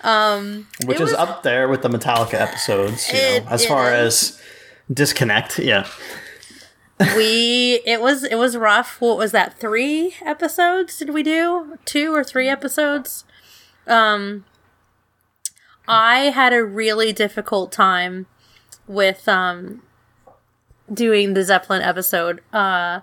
[0.06, 3.92] Um, Which is was- up there with the Metallica episodes, you It- know, as far
[3.92, 3.98] is.
[4.38, 4.40] as
[4.92, 5.58] disconnect.
[5.58, 5.86] Yeah.
[7.16, 9.00] we it was it was rough.
[9.00, 9.58] What was that?
[9.58, 11.78] Three episodes did we do?
[11.84, 13.24] Two or three episodes?
[13.86, 14.44] Um
[15.88, 18.26] I had a really difficult time
[18.86, 19.82] with um
[20.92, 22.40] doing the Zeppelin episode.
[22.52, 23.00] Uh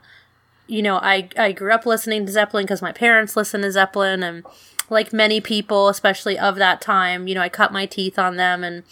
[0.66, 4.24] you know, I I grew up listening to Zeppelin because my parents listened to Zeppelin,
[4.24, 4.44] and
[4.90, 8.64] like many people, especially of that time, you know, I cut my teeth on them,
[8.64, 8.84] and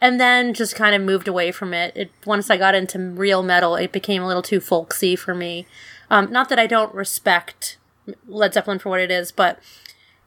[0.00, 1.96] and then just kind of moved away from it.
[1.96, 5.66] It once I got into real metal, it became a little too folksy for me.
[6.10, 7.78] Um, not that I don't respect
[8.28, 9.58] Led Zeppelin for what it is, but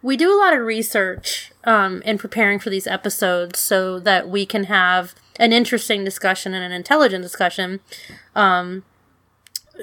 [0.02, 4.46] we do a lot of research um, in preparing for these episodes so that we
[4.46, 7.80] can have an interesting discussion and an intelligent discussion.
[8.36, 8.84] Um,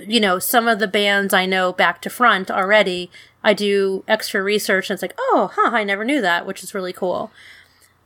[0.06, 3.10] you know, some of the bands I know back to front already,
[3.42, 6.74] I do extra research and it's like, oh, huh, I never knew that, which is
[6.74, 7.30] really cool.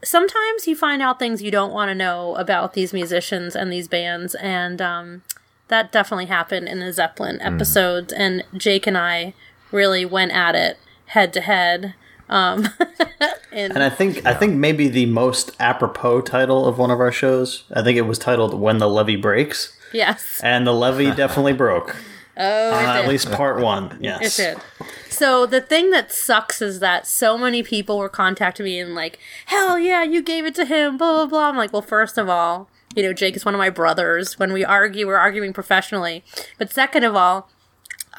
[0.03, 3.89] Sometimes you find out things you don't want to know about these musicians and these
[3.89, 5.23] bands, and um,
[5.67, 8.13] that definitely happened in the Zeppelin episodes.
[8.13, 9.35] And Jake and I
[9.73, 11.95] really went at it head to head.
[12.29, 12.69] Um,
[13.53, 17.13] and And I think I think maybe the most apropos title of one of our
[17.13, 17.65] shows.
[17.73, 21.97] I think it was titled "When the Levee Breaks," yes, and the levee definitely broke.
[22.37, 23.03] oh, it Uh, did.
[23.05, 23.99] at least part one.
[24.01, 24.39] Yes.
[24.39, 24.89] It did.
[25.11, 29.19] So the thing that sucks is that so many people were contacting me and like,
[29.47, 31.49] hell yeah, you gave it to him, blah blah blah.
[31.49, 34.39] I'm like, well, first of all, you know, Jake is one of my brothers.
[34.39, 36.23] When we argue, we're arguing professionally.
[36.59, 37.51] But second of all,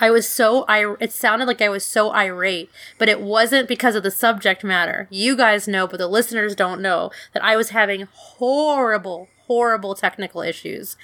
[0.02, 3.96] I was so I it sounded like I was so irate, but it wasn't because
[3.96, 5.08] of the subject matter.
[5.10, 10.42] You guys know, but the listeners don't know that I was having horrible, horrible technical
[10.42, 10.96] issues.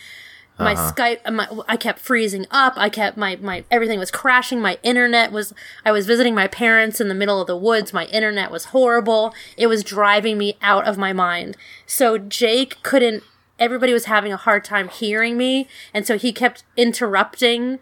[0.57, 0.93] My uh-huh.
[0.93, 2.73] Skype, uh, my, I kept freezing up.
[2.77, 4.61] I kept my my everything was crashing.
[4.61, 5.53] My internet was.
[5.85, 7.91] I was visiting my parents in the middle of the woods.
[7.91, 9.33] My internet was horrible.
[9.57, 11.57] It was driving me out of my mind.
[11.85, 13.23] So Jake couldn't.
[13.59, 17.79] Everybody was having a hard time hearing me, and so he kept interrupting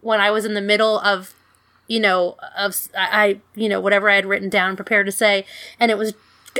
[0.00, 1.34] when I was in the middle of,
[1.88, 5.44] you know, of I, I you know whatever I had written down, prepared to say,
[5.78, 6.14] and it was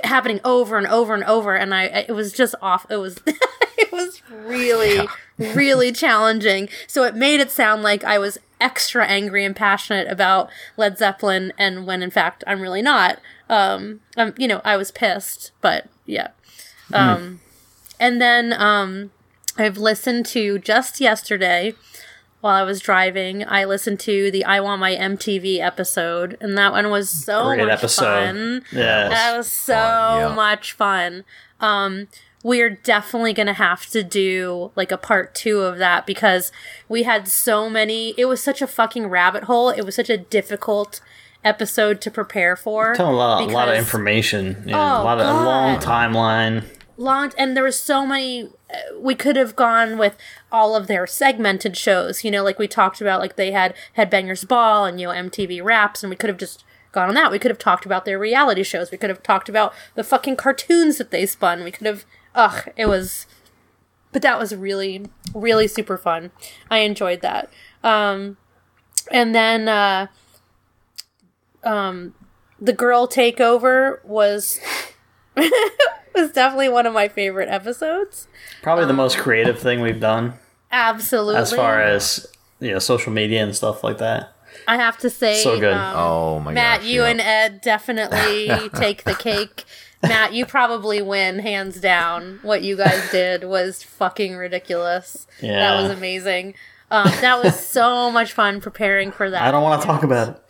[0.05, 2.87] happening over and over and over, and I it was just off.
[2.91, 6.69] It was it was really really challenging.
[6.87, 11.53] So it made it sound like I was extra angry and passionate about Led Zeppelin,
[11.59, 13.19] and when in fact I'm really not.
[13.49, 16.29] Um, I'm, you know, I was pissed, but yeah.
[16.93, 17.41] Um,
[17.99, 19.11] and then um,
[19.59, 21.75] I've listened to just yesterday
[22.47, 23.45] while I was driving.
[23.47, 27.65] I listened to the I Want My MTV episode, and that one was so Great
[27.65, 28.05] much episode.
[28.05, 28.63] fun.
[28.73, 29.11] Yes.
[29.11, 30.35] That was so Fun, yeah.
[30.35, 31.25] much fun.
[31.61, 32.09] Um,
[32.45, 36.53] we're definitely gonna have to do like a part two of that because
[36.89, 38.15] we had so many.
[38.17, 39.71] It was such a fucking rabbit hole.
[39.71, 41.01] It was such a difficult
[41.43, 42.95] episode to prepare for.
[42.95, 44.63] Tell a lot, a lot of information.
[44.67, 46.65] Yeah, Oh, a lot of a long timeline.
[46.97, 48.49] long and there was so many
[48.99, 50.17] we could have gone with
[50.51, 54.47] all of their segmented shows you know like we talked about like they had headbangers
[54.47, 56.65] ball and you know mtv raps and we could have just
[56.97, 57.31] gone on that.
[57.31, 58.91] We could have talked about their reality shows.
[58.91, 61.63] We could have talked about the fucking cartoons that they spun.
[61.63, 62.05] We could have
[62.35, 63.27] ugh it was
[64.13, 66.33] but that was really really super fun.
[66.71, 67.51] I enjoyed that.
[67.85, 68.39] Um
[69.13, 70.07] and then uh
[71.63, 72.15] um
[72.59, 74.59] the girl takeover was
[76.17, 78.27] was definitely one of my favorite episodes.
[78.63, 80.35] Probably the most creative thing we've done
[80.73, 81.37] Absolutely.
[81.41, 82.27] as far as
[82.61, 84.33] you know, social media and stuff like that.
[84.67, 85.73] I have to say, So good.
[85.75, 87.09] um, Oh my Matt, gosh, you yeah.
[87.09, 89.65] and Ed definitely take the cake.
[90.03, 92.39] Matt, you probably win hands down.
[92.43, 95.27] What you guys did was fucking ridiculous.
[95.41, 95.59] Yeah.
[95.59, 96.55] That was amazing.
[96.91, 99.43] Um, that was so much fun preparing for that.
[99.43, 100.41] I don't want to talk about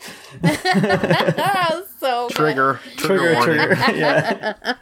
[0.42, 1.86] it.
[1.98, 2.28] so.
[2.30, 3.78] Trigger, trigger, Trigger, trigger.
[3.96, 4.74] yeah.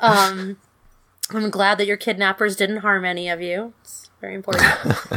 [0.00, 0.58] Um,
[1.30, 3.72] I'm glad that your kidnappers didn't harm any of you.
[3.82, 4.64] It's very important.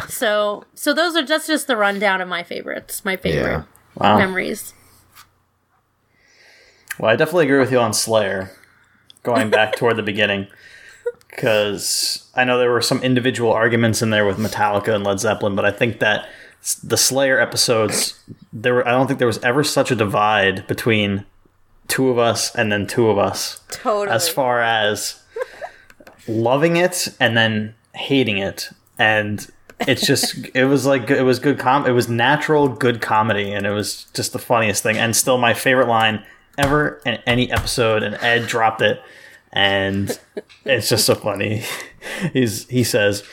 [0.09, 3.63] so, so those are that's just the rundown of my favorites, my favorite Yeah.
[3.95, 4.17] Wow.
[4.17, 4.73] memories.
[6.97, 8.51] Well, I definitely agree with you on Slayer.
[9.23, 10.47] Going back toward the beginning,
[11.29, 15.55] because I know there were some individual arguments in there with Metallica and Led Zeppelin,
[15.55, 16.27] but I think that
[16.83, 18.19] the Slayer episodes,
[18.51, 21.25] there were, I don't think there was ever such a divide between
[21.87, 24.13] two of us and then two of us, Totally.
[24.13, 25.21] as far as
[26.27, 29.47] loving it and then hating it, and
[29.87, 33.65] it's just it was like it was good com it was natural good comedy and
[33.65, 34.97] it was just the funniest thing.
[34.97, 36.23] And still my favorite line
[36.57, 39.01] ever in any episode and ed dropped it
[39.51, 40.19] and
[40.65, 41.63] it's just so funny
[42.33, 43.23] he's he says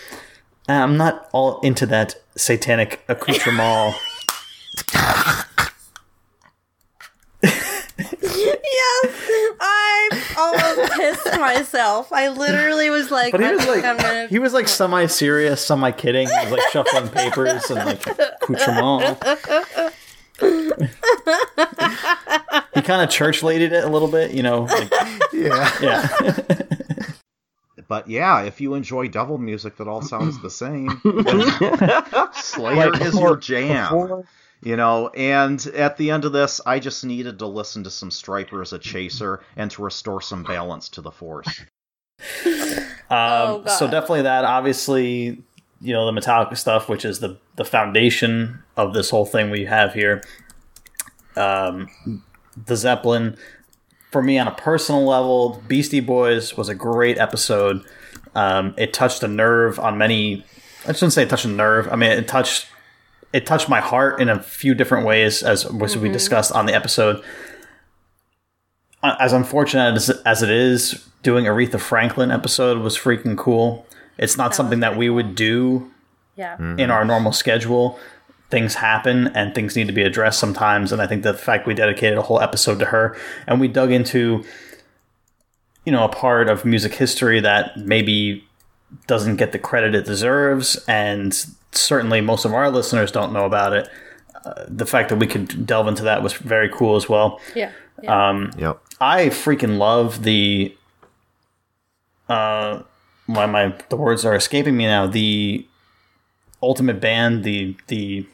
[0.69, 3.95] i'm not all into that satanic accoutrement
[7.99, 9.07] yes,
[9.61, 12.13] I almost pissed myself.
[12.13, 14.27] I literally was like, but he was like gonna.
[14.31, 19.19] he was like semi-serious semi-kidding he was like shuffling papers and like accoutrement
[22.75, 24.91] he kind of church laded it a little bit you know like,
[25.33, 25.71] Yeah.
[25.81, 26.19] yeah
[27.89, 31.01] but yeah, if you enjoy devil music that all sounds the same,
[32.35, 33.85] Slayer Like, is before- your jam.
[33.85, 34.25] before-
[34.63, 38.11] You know, and at the end of this, I just needed to listen to some
[38.11, 41.61] Stryper as a chaser and to restore some balance to the Force.
[43.09, 43.67] Um, God.
[43.71, 44.45] so definitely that.
[44.45, 45.45] Obviously,
[45.81, 49.65] you know the Metallica stuff, which is the the foundation of this whole thing we
[49.65, 50.23] have here.
[51.37, 51.89] Um,
[52.65, 53.37] the Zeppelin,
[54.11, 57.85] for me on a personal level, Beastie Boys was a great episode.
[58.35, 60.45] Um, it touched a nerve on many.
[60.87, 61.89] I shouldn't say it touched a nerve.
[61.91, 62.67] I mean, it touched
[63.33, 66.75] it touched my heart in a few different ways, as as we discussed on the
[66.75, 67.23] episode.
[69.03, 73.86] Uh, As unfortunate as, as it is, doing Aretha Franklin episode was freaking cool.
[74.19, 75.17] It's not That something that we cool.
[75.17, 75.91] would do
[76.37, 76.57] Yeah.
[76.59, 77.99] in our normal schedule.
[78.51, 80.93] Things happen and things need to be addressed sometimes.
[80.93, 83.67] And I think that the fact we dedicated a whole episode to her and we
[83.69, 84.45] dug into,
[85.85, 88.45] you know, a part of music history that maybe
[89.09, 90.77] doesn't get the credit it deserves.
[90.87, 91.35] And
[91.73, 93.89] certainly most of our listeners don't know about it.
[94.45, 97.41] Uh, the fact that we could delve into that was very cool as well.
[97.57, 97.73] Yeah.
[98.01, 98.29] yeah.
[98.29, 98.81] Um, Yep.
[99.01, 100.75] I freaking love the
[102.29, 102.83] uh
[103.27, 105.07] why my the words are escaping me now.
[105.07, 105.67] The
[106.63, 108.27] ultimate band, the the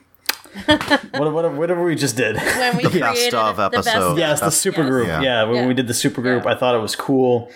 [0.67, 2.37] what, what, whatever we just did.
[2.37, 4.19] when we the best of the best episode.
[4.19, 5.07] yes, the That's- super group.
[5.09, 5.23] Yeah.
[5.23, 5.67] Yeah, when Yeah.
[5.67, 7.51] we did the super group, I thought it was cool.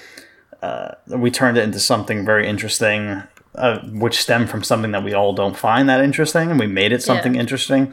[0.63, 3.23] Uh, we turned it into something very interesting,
[3.55, 6.91] uh, which stemmed from something that we all don't find that interesting, and we made
[6.93, 7.41] it something Yeah.
[7.43, 7.93] interesting.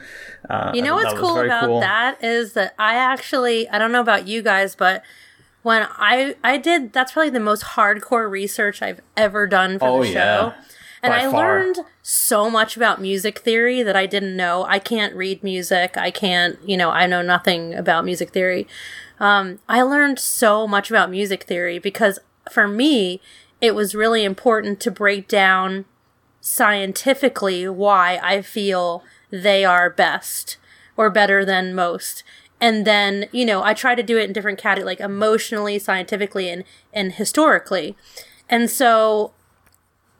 [0.50, 1.80] Uh, You know what's cool about cool.
[1.82, 5.04] that is that I actually I don't know about you guys, but
[5.64, 10.03] when I I did that's probably the most hardcore research I've ever done for Oh,
[10.03, 10.14] the show.
[10.14, 10.53] yeah.
[11.01, 11.34] And By I far.
[11.59, 14.64] learned so much about music theory that I didn't know.
[14.66, 15.97] I can't read music.
[15.97, 18.68] I can't, you know, I know nothing about music theory.
[19.20, 23.20] Um, I learned so much about music theory because for me,
[23.59, 25.84] it was really important to break down
[26.39, 30.57] scientifically why I feel they are best
[30.95, 32.24] or better than most.
[32.64, 36.49] And then, you know, I try to do it in different categories, like emotionally, scientifically,
[36.49, 37.97] and, and historically.
[38.47, 39.34] And so,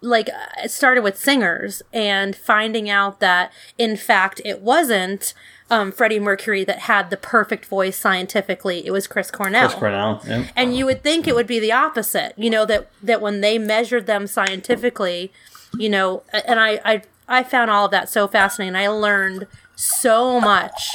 [0.02, 0.30] like,
[0.62, 5.34] it started with singers and finding out that, in fact, it wasn't
[5.70, 8.86] um, Freddie Mercury that had the perfect voice scientifically.
[8.86, 9.70] It was Chris Cornell.
[9.70, 10.22] Chris Cornell.
[10.28, 10.48] Yeah.
[10.54, 13.58] And you would think it would be the opposite, you know, that, that when they
[13.58, 15.32] measured them scientifically,
[15.78, 18.76] you know, and I, I, I found all of that so fascinating.
[18.76, 20.90] I learned so much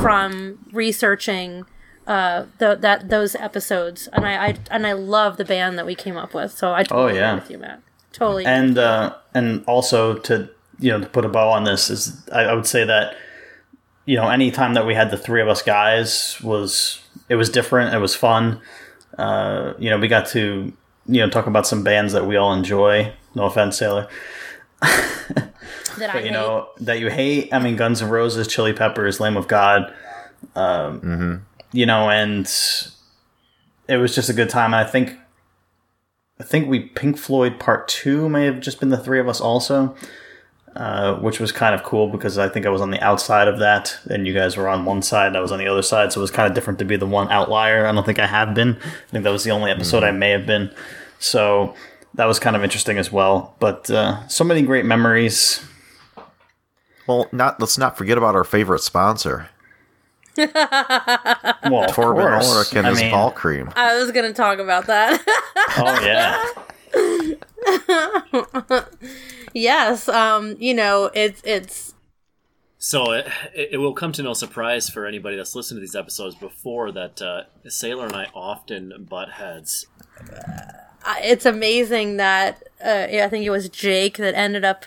[0.00, 1.64] from researching
[2.06, 5.94] uh the, that those episodes and I, I and I love the band that we
[5.94, 6.50] came up with.
[6.52, 7.30] So I totally Oh, yeah.
[7.32, 7.80] agree with you, Matt.
[8.12, 8.44] Totally.
[8.44, 10.48] and uh, and also to
[10.80, 13.16] you know to put a bow on this is I, I would say that
[14.04, 17.48] you know any time that we had the three of us guys was it was
[17.48, 18.60] different it was fun
[19.16, 20.72] uh, you know we got to
[21.06, 24.08] you know talk about some bands that we all enjoy no offense sailor
[25.98, 26.32] that I but you hate.
[26.32, 29.92] know that you hate I mean Guns N' Roses Chili Peppers Lamb of God
[30.56, 32.46] um, you know and
[33.88, 35.16] it was just a good time and I think
[36.40, 39.40] I think we Pink Floyd Part Two may have just been the three of us
[39.40, 39.94] also,
[40.74, 43.60] uh, which was kind of cool because I think I was on the outside of
[43.60, 46.12] that, and you guys were on one side, and I was on the other side,
[46.12, 47.86] so it was kind of different to be the one outlier.
[47.86, 48.76] I don't think I have been.
[48.82, 50.74] I think that was the only episode I may have been.
[51.20, 51.76] So
[52.14, 53.54] that was kind of interesting as well.
[53.60, 55.64] But uh, so many great memories.
[57.06, 59.48] Well, not let's not forget about our favorite sponsor,
[60.36, 60.54] Well, of
[61.90, 62.48] Torben course.
[62.50, 63.70] Ulrich and I his mean, ball cream.
[63.76, 65.22] I was gonna talk about that.
[65.76, 66.42] Oh yeah.
[69.54, 70.08] yes.
[70.08, 71.94] Um, you know, it's it's
[72.78, 76.34] So it, it will come to no surprise for anybody that's listened to these episodes
[76.34, 79.86] before that uh, Sailor and I often butt heads.
[81.04, 84.86] uh, it's amazing that uh, I think it was Jake that ended up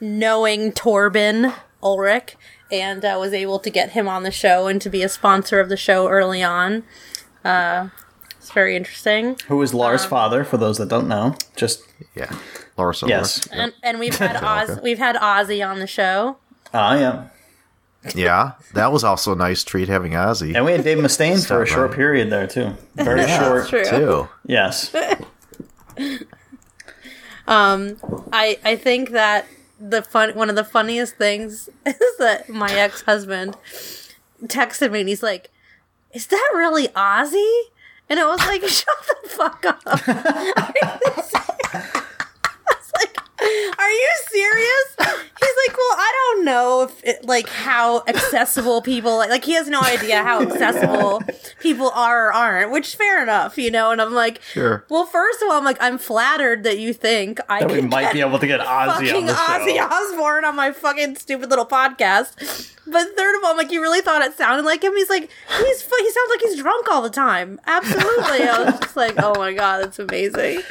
[0.00, 2.36] knowing Torben Ulrich
[2.70, 5.60] and uh, was able to get him on the show and to be a sponsor
[5.60, 6.82] of the show early on.
[7.44, 7.88] Uh,
[8.38, 9.36] it's very interesting.
[9.48, 10.44] Who is Lars' Um, father?
[10.44, 11.82] For those that don't know, just
[12.14, 12.32] Yeah,
[12.76, 13.02] Lars.
[13.06, 13.46] yes.
[13.48, 16.36] And, and we've had Oz, we've had Ozzy on the show.
[16.74, 17.26] Ah, yeah.
[18.14, 21.62] Yeah, that was also a nice treat having Ozzy And we had Dave Mustaine for
[21.62, 22.74] a Stop short period there too.
[22.94, 23.68] Very Yeah, short.
[23.68, 23.84] True.
[23.84, 24.28] too.
[24.46, 24.94] Yes.
[27.48, 27.96] Um,
[28.32, 29.46] I I think that
[29.80, 33.56] the fun one of the funniest things is that my ex husband
[34.44, 35.50] texted me and he's like,
[36.12, 37.60] "Is that really Ozzy?"
[38.08, 39.82] And I was like, "Shut the fuck up."
[43.46, 47.48] I was like, "Are you serious?" He's like, "Well, I don't know if it, like
[47.48, 51.22] how accessible people like, like he has no idea how accessible
[51.60, 53.90] people are or aren't, which fair enough, you know.
[53.90, 54.84] And I'm like, Sure.
[54.88, 58.12] well, first of all, I'm like, I'm flattered that you think I That we might
[58.12, 59.78] be able to get Ozzy fucking on Ozzy.
[59.80, 62.72] Osbourne on my fucking stupid little podcast.
[62.88, 64.94] But third of all, I'm like, you really thought it sounded like him?
[64.94, 65.28] He's like,
[65.58, 67.60] he's fu- he sounds like he's drunk all the time.
[67.66, 68.48] Absolutely.
[68.48, 70.62] I was just like, oh my god, that's amazing.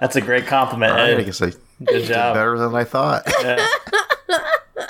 [0.00, 0.92] That's a great compliment.
[0.92, 1.24] I Ed.
[1.24, 2.34] guess I Good did job.
[2.34, 3.22] better than I thought.
[3.42, 3.66] Yeah.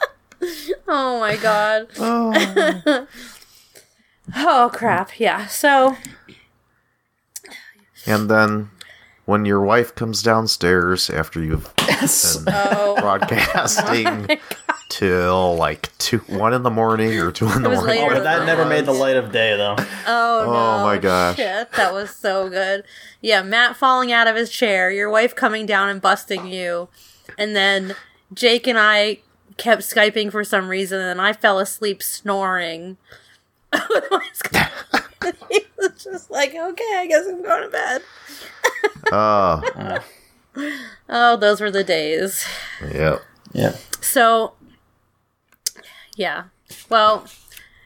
[0.90, 1.88] Oh my god.
[1.98, 3.06] Oh.
[4.36, 5.18] Oh crap.
[5.20, 5.46] Yeah.
[5.46, 5.96] So
[8.06, 8.70] And then
[9.26, 12.08] when your wife comes downstairs after you've been
[12.54, 12.96] Oh.
[13.00, 14.36] broadcasting oh,
[14.88, 18.02] till like two, one in the morning or two in the morning.
[18.02, 19.76] later Oh, that never made the light of day, though.
[20.06, 20.52] Oh no!
[20.52, 21.36] Oh, my gosh.
[21.36, 22.84] Shit, that was so good.
[23.20, 26.88] Yeah, Matt falling out of his chair, your wife coming down and busting you,
[27.36, 27.94] and then
[28.32, 29.18] Jake and I
[29.58, 32.96] kept skyping for some reason, and I fell asleep snoring.
[35.50, 38.02] he was just like, "Okay, I guess I'm going to bed."
[39.12, 39.98] Oh,
[41.08, 42.44] Oh, those were the days.
[42.94, 43.18] yeah.
[43.52, 43.76] Yeah.
[44.00, 44.52] So,
[46.18, 46.44] yeah.
[46.90, 47.26] Well,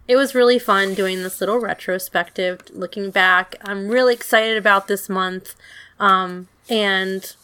[0.09, 3.57] it was really fun doing this little retrospective, looking back.
[3.62, 5.55] I'm really excited about this month.
[6.01, 7.35] Um, and,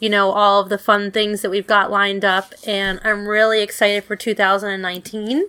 [0.00, 2.54] you know, all of the fun things that we've got lined up.
[2.66, 5.48] And I'm really excited for 2019.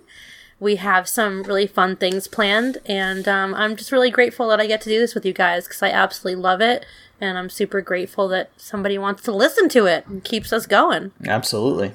[0.58, 2.78] We have some really fun things planned.
[2.84, 5.64] And um, I'm just really grateful that I get to do this with you guys
[5.64, 6.84] because I absolutely love it.
[7.20, 11.12] And I'm super grateful that somebody wants to listen to it and keeps us going.
[11.26, 11.92] Absolutely.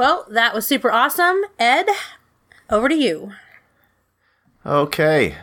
[0.00, 1.42] Well, that was super awesome.
[1.58, 1.86] Ed,
[2.70, 3.32] over to you.
[4.64, 5.36] Okay.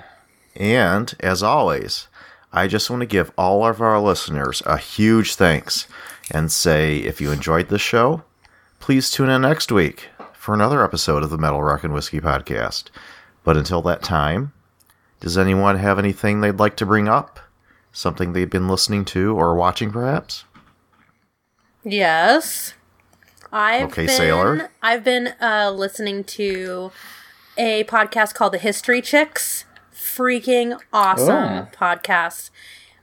[0.55, 2.07] And as always,
[2.51, 5.87] I just want to give all of our listeners a huge thanks
[6.31, 8.23] and say if you enjoyed the show,
[8.79, 12.85] please tune in next week for another episode of the Metal Rock and Whiskey podcast.
[13.43, 14.53] But until that time,
[15.19, 17.39] does anyone have anything they'd like to bring up?
[17.91, 20.45] Something they've been listening to or watching, perhaps?
[21.83, 22.73] Yes.
[23.51, 24.69] I've Okay, been, Sailor.
[24.81, 26.91] I've been uh, listening to
[27.57, 29.65] a podcast called The History Chicks.
[29.93, 31.67] Freaking awesome Oh.
[31.73, 32.49] podcast.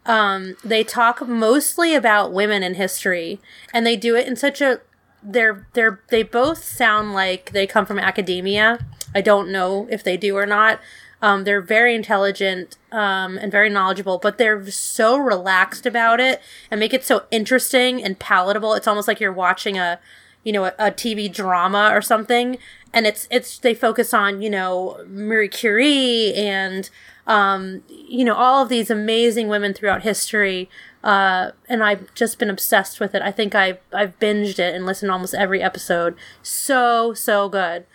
[0.07, 3.40] Um, they talk mostly about women in history,
[3.72, 4.80] and they do it in such a
[5.22, 8.84] they're they're they both sound like they come from academia.
[9.14, 10.80] I don't know if they do or not.
[11.22, 16.78] Um, they're very intelligent um, and very knowledgeable, but they're so relaxed about it and
[16.78, 18.74] make it so interesting and palatable.
[18.74, 19.99] It's almost like you're watching a,
[20.45, 22.59] you know, a, a TV drama or something.
[22.92, 26.88] And it's it's they focus on you know Marie Curie and
[27.26, 30.70] um, you know all of these amazing women throughout history.
[31.03, 33.22] Uh, and I've just been obsessed with it.
[33.22, 36.14] I think I've I've binged it and listened to almost every episode.
[36.42, 37.86] So so good.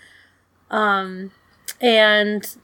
[0.70, 1.32] Um,
[1.82, 2.56] and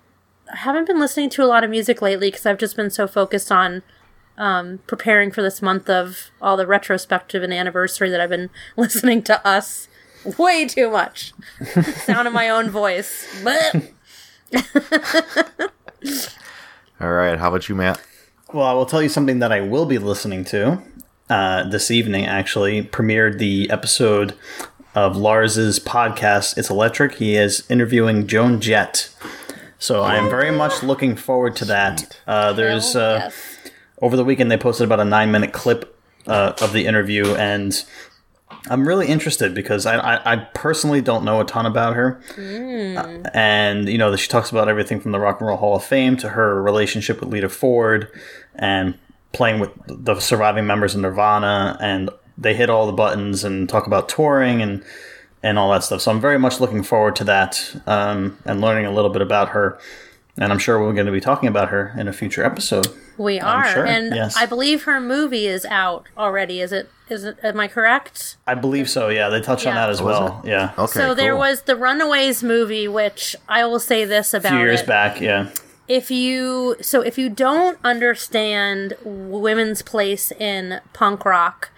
[0.51, 3.07] I haven't been listening to a lot of music lately because I've just been so
[3.07, 3.81] focused on
[4.37, 9.21] um, preparing for this month of all the retrospective and anniversary that I've been listening
[9.23, 9.87] to us
[10.37, 11.33] way too much.
[12.03, 13.27] Sound of my own voice.
[16.99, 17.37] All right.
[17.37, 18.01] How about you, Matt?
[18.53, 20.81] Well, I will tell you something that I will be listening to
[21.29, 22.25] uh, this evening.
[22.25, 24.33] Actually, premiered the episode
[24.93, 26.57] of Lars's podcast.
[26.57, 27.15] It's electric.
[27.15, 29.09] He is interviewing Joan Jett.
[29.77, 32.17] So I am very much looking forward to that.
[32.25, 33.54] Uh, there's uh, yes.
[34.01, 37.83] Over the weekend they posted about a nine minute clip uh, of the interview, and
[38.67, 42.21] I'm really interested because I, I, I personally don't know a ton about her.
[42.37, 45.83] Uh, and you know, she talks about everything from the Rock and Roll Hall of
[45.83, 48.09] Fame to her relationship with Lita Ford
[48.55, 48.97] and
[49.33, 53.87] playing with the surviving members of Nirvana, and they hit all the buttons and talk
[53.87, 54.83] about touring and
[55.43, 56.01] and all that stuff.
[56.01, 59.49] So I'm very much looking forward to that um, and learning a little bit about
[59.49, 59.77] her.
[60.37, 62.87] And I'm sure we're going to be talking about her in a future episode.
[63.17, 64.35] We are, sure, and yes.
[64.35, 66.59] I believe her movie is out already.
[66.59, 66.89] Is it?
[67.07, 67.37] Is it?
[67.41, 68.35] Am I correct?
[68.45, 69.07] I believe so.
[69.07, 70.41] Yeah, they touched on that as Oh, well.
[70.43, 70.91] Yeah, Okay.
[70.99, 74.81] so there was the Runaways movie, which I will say this a about few years
[74.81, 74.87] it.
[74.87, 75.21] back.
[75.21, 75.51] Yeah,
[75.87, 81.69] if you so if you don't understand women's place in punk rock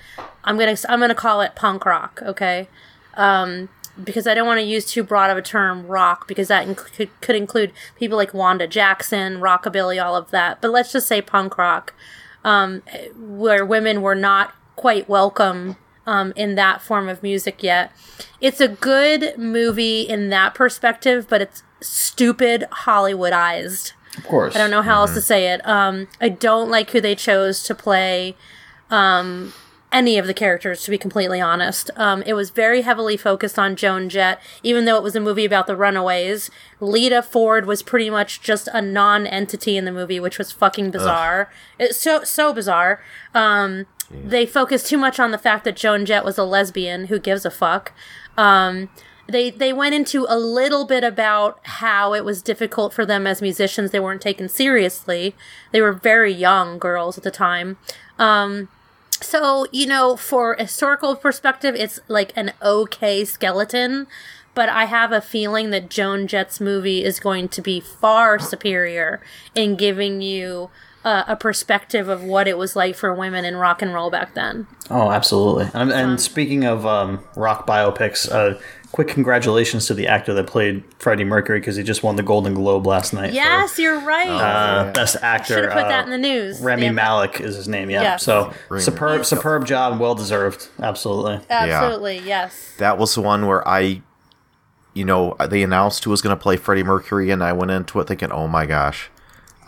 [0.46, 2.70] i'm gonna i'm gonna call it punk rock okay
[3.16, 3.68] um
[4.04, 6.94] because i don't want to use too broad of a term rock because that inc-
[6.94, 11.22] could, could include people like wanda jackson rockabilly all of that but let's just say
[11.22, 11.94] punk rock
[12.44, 12.82] um
[13.16, 15.76] where women were not quite welcome
[16.08, 17.92] um, in that form of music yet.
[18.40, 23.92] It's a good movie in that perspective, but it's stupid Hollywoodized.
[24.16, 24.56] of course.
[24.56, 25.68] I don't know how else to say it.
[25.68, 28.36] Um, I don't like who they chose to play
[28.90, 29.54] um,
[29.92, 31.90] any of the characters, to be completely honest.
[31.96, 35.46] Um, it was very heavily focused on Joan Jett, even though it was a movie
[35.46, 36.52] about the runaways.
[36.80, 41.50] Lita Ford was pretty much just a non-entity in the movie, which was fucking bizarre.
[41.80, 43.02] It's so so bizarre.
[43.34, 47.06] Um, They focused too much on the fact that Joan Jett was a lesbian.
[47.08, 47.92] Who gives a fuck?
[48.38, 48.90] Um,
[49.28, 53.42] they they went into a little bit about how it was difficult for them as
[53.42, 53.92] musicians.
[53.92, 55.36] They weren't taken seriously.
[55.72, 57.78] They were very young girls at the time.
[58.18, 58.70] Um,
[59.22, 64.08] so, you know, for historical perspective, it's like an okay skeleton,
[64.54, 69.22] but I have a feeling that Joan Jett's movie is going to be far superior
[69.56, 70.70] in giving you
[71.04, 74.34] uh, a perspective of what it was like for women in rock and roll back
[74.34, 74.68] then.
[74.90, 75.70] Oh, absolutely.
[75.74, 78.60] And, and speaking of um, rock biopics, uh,
[78.98, 82.56] quick congratulations to the actor that played Freddie Mercury because he just won the Golden
[82.56, 83.32] Globe last night.
[83.32, 84.26] Yes, you're right.
[84.26, 85.54] For, uh, best actor.
[85.54, 86.60] Should have put uh, that in the news.
[86.60, 86.96] Rami Damn it.
[86.96, 87.92] Malek is his name.
[87.92, 88.02] Yeah.
[88.02, 88.24] Yes.
[88.24, 90.70] So Rami superb, superb job, well deserved.
[90.80, 91.40] Absolutely.
[91.48, 92.74] Absolutely, yes.
[92.80, 94.02] That was the one where I,
[94.96, 98.00] you know, they announced who was going to play Freddie Mercury, and I went into
[98.00, 99.12] it thinking, oh my gosh,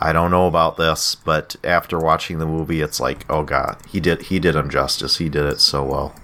[0.00, 1.14] I don't know about this.
[1.14, 5.18] But after watching the movie, it's like, oh god, he did he did him justice.
[5.18, 6.16] He did it so well.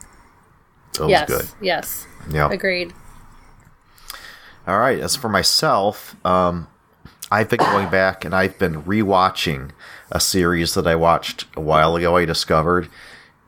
[1.01, 1.29] It yes.
[1.29, 1.47] good.
[1.61, 2.07] Yes.
[2.31, 2.51] Yeah.
[2.51, 2.93] Agreed.
[4.67, 4.99] All right.
[4.99, 6.67] As for myself, um,
[7.31, 9.71] I've been going back and I've been rewatching
[10.11, 12.17] a series that I watched a while ago.
[12.17, 12.89] I discovered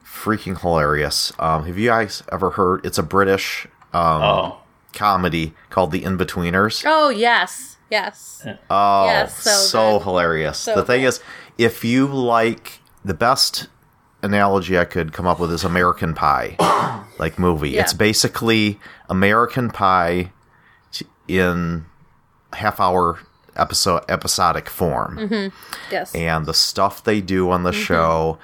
[0.05, 1.33] freaking hilarious.
[1.39, 2.85] Um, have you guys ever heard?
[2.85, 4.59] It's a British um, Oh.
[4.93, 6.85] comedy called The Inbetweeners.
[6.87, 7.77] Oh, yes.
[7.91, 8.47] Yes.
[8.69, 10.59] Oh, Yes, so so, hilarious.
[10.59, 11.09] So the thing good.
[11.09, 11.21] is,
[11.57, 13.69] if you like the best
[14.23, 16.57] analogy I could come up with is American Pie,
[17.19, 17.71] like movie.
[17.71, 17.83] Yeah.
[17.83, 20.33] It's basically American Pie
[21.27, 21.85] in
[22.55, 23.19] half hour
[23.57, 25.17] episode episodic form.
[25.19, 25.93] Mm-hmm.
[25.93, 26.15] Yes.
[26.15, 27.85] And the stuff they do on the Mhm.
[27.85, 28.39] show,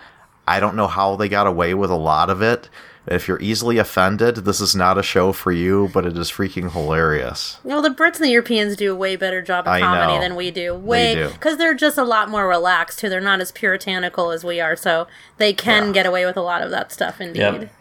[0.47, 2.68] I don't know how they got away with a lot of it.
[3.07, 6.73] If you're easily offended, this is not a show for you, but it is freaking
[6.73, 7.59] hilarious.
[7.63, 10.21] Well, the Brits and the Europeans do a way better job of I comedy know.
[10.21, 10.75] than we do.
[10.75, 11.29] Way do.
[11.29, 13.11] because they're just a lot more relaxed too.
[13.11, 16.63] They're not as puritanical as we are, so they can get away with a lot
[16.63, 17.21] of that stuff.
[17.21, 17.73] Indeed, Yep.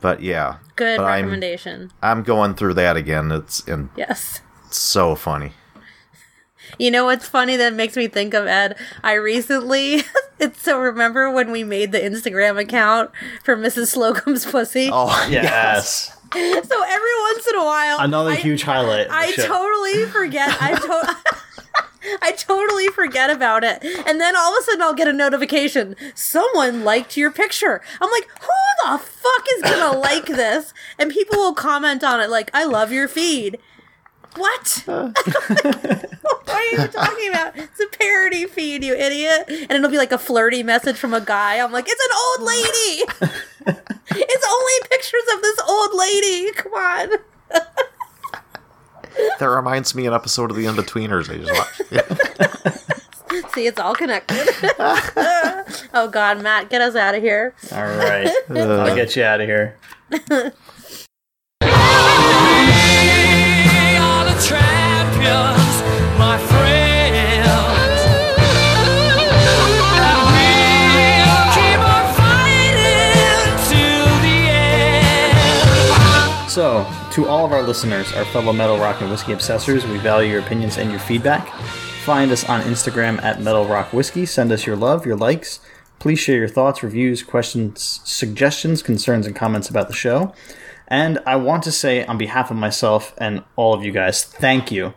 [0.00, 1.90] But yeah, good But I'm- recommendation.
[2.02, 3.32] I'm going through that again.
[3.32, 4.42] It's and Yes.
[4.68, 5.52] it's so funny.
[6.78, 8.78] You know what's funny that makes me think of Ed?
[9.02, 10.04] I recently,
[10.42, 13.10] it's so remember when we made the Instagram account
[13.44, 13.88] for Mrs.
[13.88, 14.90] Slocum's pussy?
[14.92, 16.16] Oh Yes.
[16.34, 19.08] So every once in a while, Another I- huge highlight.
[19.10, 19.46] I show.
[19.46, 20.48] totally forget.
[20.60, 21.16] I to-
[22.22, 23.78] I totally forget about it.
[23.84, 25.94] And then all of a sudden I'll get a notification.
[26.14, 27.80] Someone liked your picture.
[28.00, 30.74] I'm like, who the fuck is gonna like this?
[30.98, 33.58] And people will comment on it like, I love your feed.
[34.36, 34.82] What?
[34.86, 37.54] what are you talking about?
[37.56, 39.44] It's a parody feed, you idiot.
[39.48, 41.58] And it'll be like a flirty message from a guy.
[41.58, 43.04] I'm like, it's an old lady.
[44.10, 46.50] it's only pictures of this old lady.
[46.52, 47.10] Come on.
[49.38, 51.82] That reminds me of an episode of The Inbetweeners I just watched.
[53.54, 54.48] See, it's all connected.
[55.92, 57.54] oh God, Matt, get us out of here.
[57.70, 58.30] All right.
[58.48, 59.76] I'll get you out of here.
[76.52, 80.32] So, to all of our listeners, our fellow metal rock and whiskey obsessors, we value
[80.32, 81.48] your opinions and your feedback.
[82.04, 84.26] Find us on Instagram at Metal Rock Whiskey.
[84.26, 85.60] Send us your love, your likes.
[85.98, 90.34] Please share your thoughts, reviews, questions, suggestions, concerns, and comments about the show.
[90.92, 94.70] And I want to say, on behalf of myself and all of you guys, thank
[94.70, 94.92] you.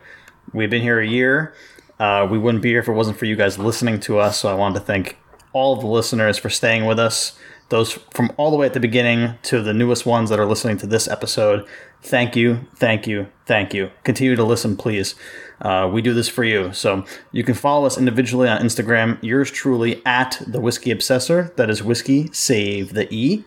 [0.51, 1.53] We've been here a year.
[1.97, 4.38] Uh, we wouldn't be here if it wasn't for you guys listening to us.
[4.38, 5.17] So I want to thank
[5.53, 7.39] all of the listeners for staying with us.
[7.69, 10.76] Those from all the way at the beginning to the newest ones that are listening
[10.80, 11.65] to this episode.
[12.01, 13.89] Thank you, thank you, thank you.
[14.03, 15.15] Continue to listen, please.
[15.61, 16.73] Uh, we do this for you.
[16.73, 19.17] So you can follow us individually on Instagram.
[19.23, 21.55] Yours truly at the Whiskey Obsessor.
[21.55, 23.45] That is whiskey, save the E.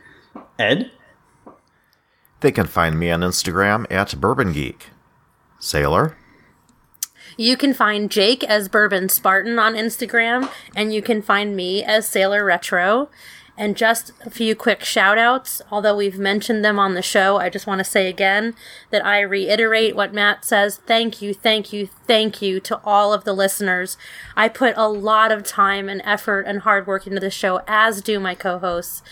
[0.59, 0.91] Ed?
[2.41, 4.91] They can find me on Instagram at Bourbon Geek.
[5.59, 6.17] Sailor?
[7.37, 12.09] You can find Jake as Bourbon Spartan on Instagram, and you can find me as
[12.09, 13.11] Sailor Retro.
[13.57, 15.61] And just a few quick shout outs.
[15.69, 18.55] Although we've mentioned them on the show, I just want to say again
[18.91, 20.77] that I reiterate what Matt says.
[20.87, 23.97] Thank you, thank you, thank you to all of the listeners.
[24.37, 28.01] I put a lot of time and effort and hard work into the show, as
[28.01, 29.03] do my co hosts.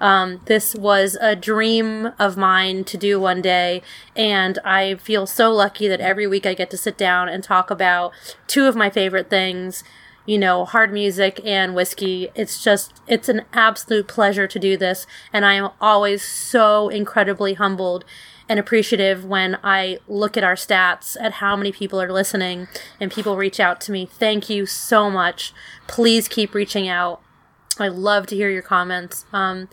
[0.00, 3.82] Um, this was a dream of mine to do one day,
[4.16, 7.70] and I feel so lucky that every week I get to sit down and talk
[7.70, 8.12] about
[8.46, 9.84] two of my favorite things.
[10.26, 12.28] you know, hard music and whiskey.
[12.34, 15.06] It's just, it's an absolute pleasure to do this.
[15.32, 18.04] And I am always so incredibly humbled
[18.48, 22.68] and appreciative when I look at our stats at how many people are listening
[23.00, 24.06] and people reach out to me.
[24.06, 25.52] Thank you so much.
[25.86, 27.22] Please keep reaching out.
[27.80, 29.24] I love to hear your comments.
[29.32, 29.68] Um,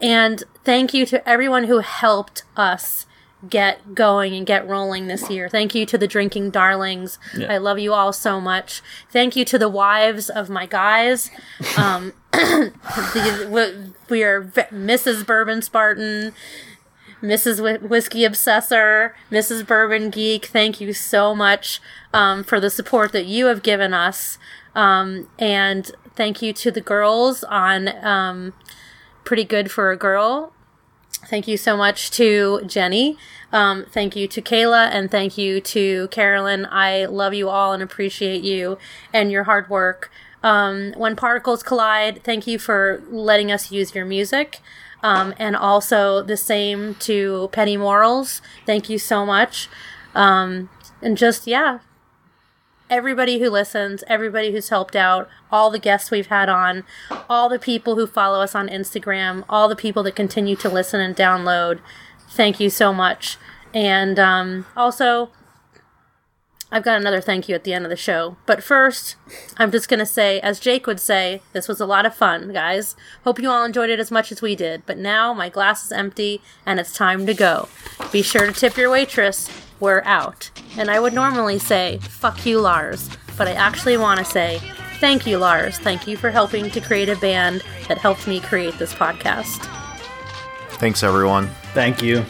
[0.00, 3.06] and thank you to everyone who helped us
[3.48, 5.48] get going and get rolling this year.
[5.48, 7.18] Thank you to the drinking darlings.
[7.36, 7.52] Yeah.
[7.52, 8.82] I love you all so much.
[9.10, 11.30] Thank you to the wives of my guys.
[11.78, 15.24] Um, the, we- we are Mrs.
[15.26, 16.32] Bourbon Spartan,
[17.22, 17.60] Mrs.
[17.62, 19.66] Whi- Whiskey Obsessor, Mrs.
[19.66, 20.46] Bourbon Geek.
[20.46, 21.80] Thank you so much
[22.12, 24.36] um, for the support that you have given us.
[24.74, 28.52] Um, and thank you to the girls on um,
[29.24, 30.52] Pretty Good for a Girl.
[31.26, 33.18] Thank you so much to Jenny.
[33.52, 36.66] Um, thank you to Kayla and thank you to Carolyn.
[36.70, 38.78] I love you all and appreciate you
[39.12, 40.10] and your hard work.
[40.42, 44.60] Um, when Particles Collide, thank you for letting us use your music.
[45.02, 48.42] Um, and also the same to Penny Morals.
[48.66, 49.68] Thank you so much.
[50.14, 50.68] Um,
[51.02, 51.80] and just, yeah,
[52.90, 56.84] everybody who listens, everybody who's helped out, all the guests we've had on,
[57.30, 61.00] all the people who follow us on Instagram, all the people that continue to listen
[61.00, 61.78] and download.
[62.28, 63.38] Thank you so much.
[63.72, 65.30] And um, also,
[66.72, 68.36] I've got another thank you at the end of the show.
[68.46, 69.16] But first,
[69.56, 72.52] I'm just going to say, as Jake would say, this was a lot of fun,
[72.52, 72.94] guys.
[73.24, 74.84] Hope you all enjoyed it as much as we did.
[74.86, 77.68] But now my glass is empty and it's time to go.
[78.12, 79.48] Be sure to tip your waitress.
[79.80, 80.50] We're out.
[80.76, 83.08] And I would normally say, fuck you, Lars.
[83.36, 84.60] But I actually want to say,
[85.00, 85.78] thank you, Lars.
[85.78, 89.66] Thank you for helping to create a band that helped me create this podcast.
[90.78, 91.48] Thanks, everyone.
[91.74, 92.22] Thank you.
[92.22, 92.26] For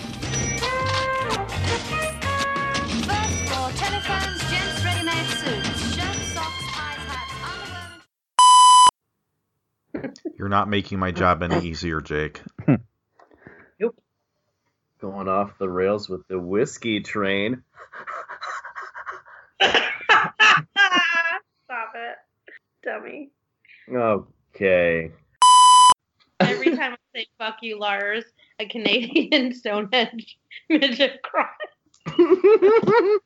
[3.76, 7.34] telephones, gents, ready-made suits, shirts, socks, ties, hats,
[9.94, 12.40] underwear, You're not making my job any easier, Jake.
[15.00, 17.62] Going off the rails with the whiskey train.
[19.62, 19.78] Stop
[21.94, 22.16] it,
[22.84, 23.30] dummy.
[23.90, 25.10] Okay.
[26.40, 28.24] Every time I say fuck you, Lars,
[28.58, 31.48] a Canadian Stonehenge midget cries.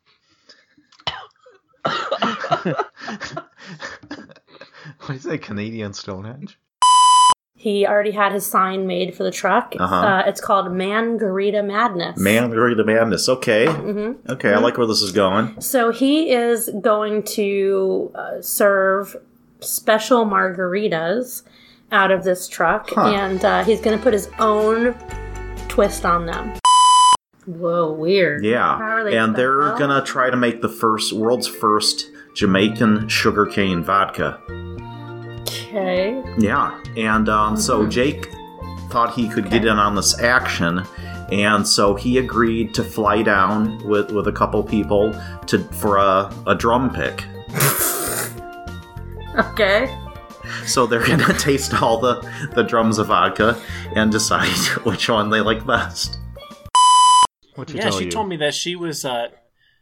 [5.06, 6.58] What is that, Canadian Stonehenge?
[7.56, 9.74] He already had his sign made for the truck.
[9.78, 9.94] Uh-huh.
[9.94, 12.18] Uh, it's called Mangarita Madness.
[12.18, 13.28] Man, Glory the Madness.
[13.28, 13.66] Okay.
[13.66, 14.16] Mhm.
[14.28, 15.60] Okay, I like where this is going.
[15.60, 19.16] So he is going to uh, serve
[19.60, 21.42] special margaritas
[21.92, 23.12] out of this truck, Huh.
[23.14, 24.94] and uh, he's going to put his own
[25.68, 26.52] twist on them.
[27.46, 28.44] Whoa, weird.
[28.44, 29.02] Yeah.
[29.04, 34.40] they And they're gonna try to make the first world's first Jamaican sugarcane vodka.
[35.74, 36.22] Okay.
[36.38, 36.80] Yeah.
[36.96, 38.30] And um, so Jake
[38.90, 40.84] thought he could get in on this action.
[41.32, 45.12] And so he agreed to fly down with, with a couple people
[45.46, 47.24] to for a, a drum pick.
[49.36, 49.92] Okay.
[50.64, 52.20] So they're gonna taste all the,
[52.54, 53.60] the drums of vodka
[53.96, 54.48] and decide
[54.84, 56.18] which one they like best.
[57.56, 59.28] What yeah, she told me that she was uh,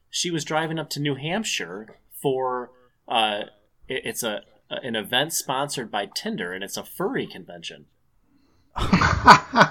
[0.08, 2.70] she was driving up to New Hampshire for
[3.06, 3.42] uh,
[3.88, 4.40] it- it's a
[4.82, 7.86] an event sponsored by Tinder, and it's a furry convention.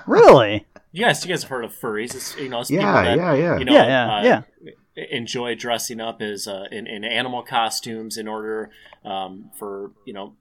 [0.07, 0.67] Really?
[0.91, 2.13] Yes, you guys have heard of furries.
[2.13, 3.57] It's you know, it's Yeah, people that, yeah, yeah.
[3.57, 5.03] You know, Yeah, yeah, uh, yeah.
[5.09, 8.69] Enjoy dressing up as uh, in, in animal costumes in order
[9.05, 10.35] um, for you know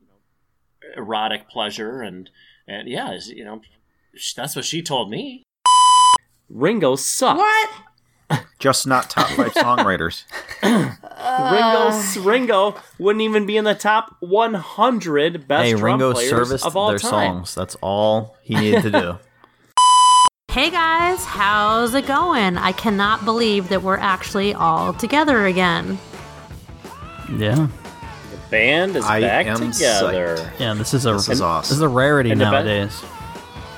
[0.97, 2.31] erotic pleasure and
[2.66, 3.61] and yeah, you know
[4.37, 5.45] that's what she told me.
[6.49, 7.39] Ringo sucks.
[7.39, 7.70] What?
[8.59, 10.24] Just not top five songwriters.
[10.62, 16.66] Ringo Ringo wouldn't even be in the top 100 best hey, drum Ringo players serviced
[16.66, 17.11] of all their time.
[17.11, 17.55] songs.
[17.55, 19.19] That's all he needed to do.
[20.51, 22.59] Hey guys, how's it going?
[22.59, 25.97] I cannot believe that we're actually all together again.
[27.36, 27.69] yeah.
[28.32, 30.52] The band is I back am together.
[30.59, 31.69] Yeah, this is a This is awesome.
[31.69, 33.01] this is a rarity And the be- nowadays.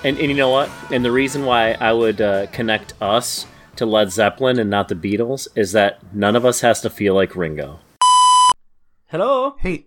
[0.02, 0.70] And, and you know what?
[0.90, 3.46] And the reason why I would uh, connect us
[3.76, 7.14] to Led Zeppelin and not the Beatles is that none of us has to feel
[7.14, 7.80] like Ringo.
[9.06, 9.56] Hello?
[9.58, 9.86] Hey,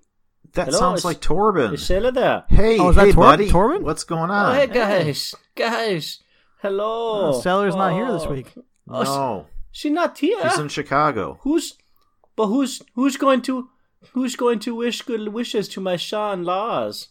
[0.53, 1.73] that Hello, sounds like Torben.
[1.73, 2.43] Is Sheila there?
[2.49, 3.49] Hey, Oh, is that hey, Tor- buddy.
[3.49, 3.81] Torben?
[3.81, 4.45] What's going on?
[4.45, 4.55] Oh, on?
[4.55, 5.35] hey, guys.
[5.55, 6.19] Guys.
[6.61, 7.33] Hello.
[7.35, 8.31] Oh, Sailor's not here this oh.
[8.31, 8.53] week.
[8.89, 10.49] Oh, she- no, She's not here.
[10.49, 11.39] she's in Chicago.
[11.41, 11.75] Who's
[12.37, 13.69] but who's who's going to
[14.13, 17.09] who's going to wish good wishes to my Sean Lars?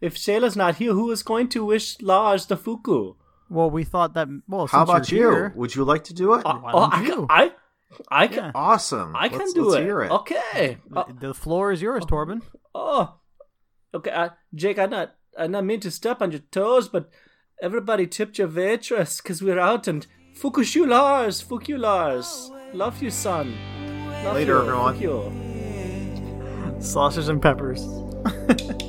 [0.00, 3.16] If Sailor's not here, who is going to wish Lars the Fuku?
[3.50, 4.28] Well, we thought that.
[4.48, 5.36] Well, How since about you're you?
[5.36, 6.46] here- Would you like to do it?
[6.46, 7.26] Uh, oh, I, you?
[7.28, 7.52] I
[8.08, 8.52] I can.
[8.54, 9.14] Awesome.
[9.16, 9.84] I can Let's- do let's it.
[9.84, 10.10] hear it.
[10.12, 10.78] Okay.
[10.94, 12.40] Uh, The floor is yours, Torben.
[12.74, 13.16] oh.
[13.92, 14.78] Okay, uh, Jake.
[14.78, 15.16] I not.
[15.36, 17.10] I not mean to step on your toes, but
[17.60, 21.40] everybody tipped your waitress because we're out and fuck you, Lars.
[21.40, 22.50] Fuck you, Lars.
[22.72, 23.56] Love you, son.
[24.24, 24.60] Love Later, you.
[24.60, 24.94] everyone.
[24.94, 26.82] Fuck you.
[26.82, 27.82] Sausage and peppers.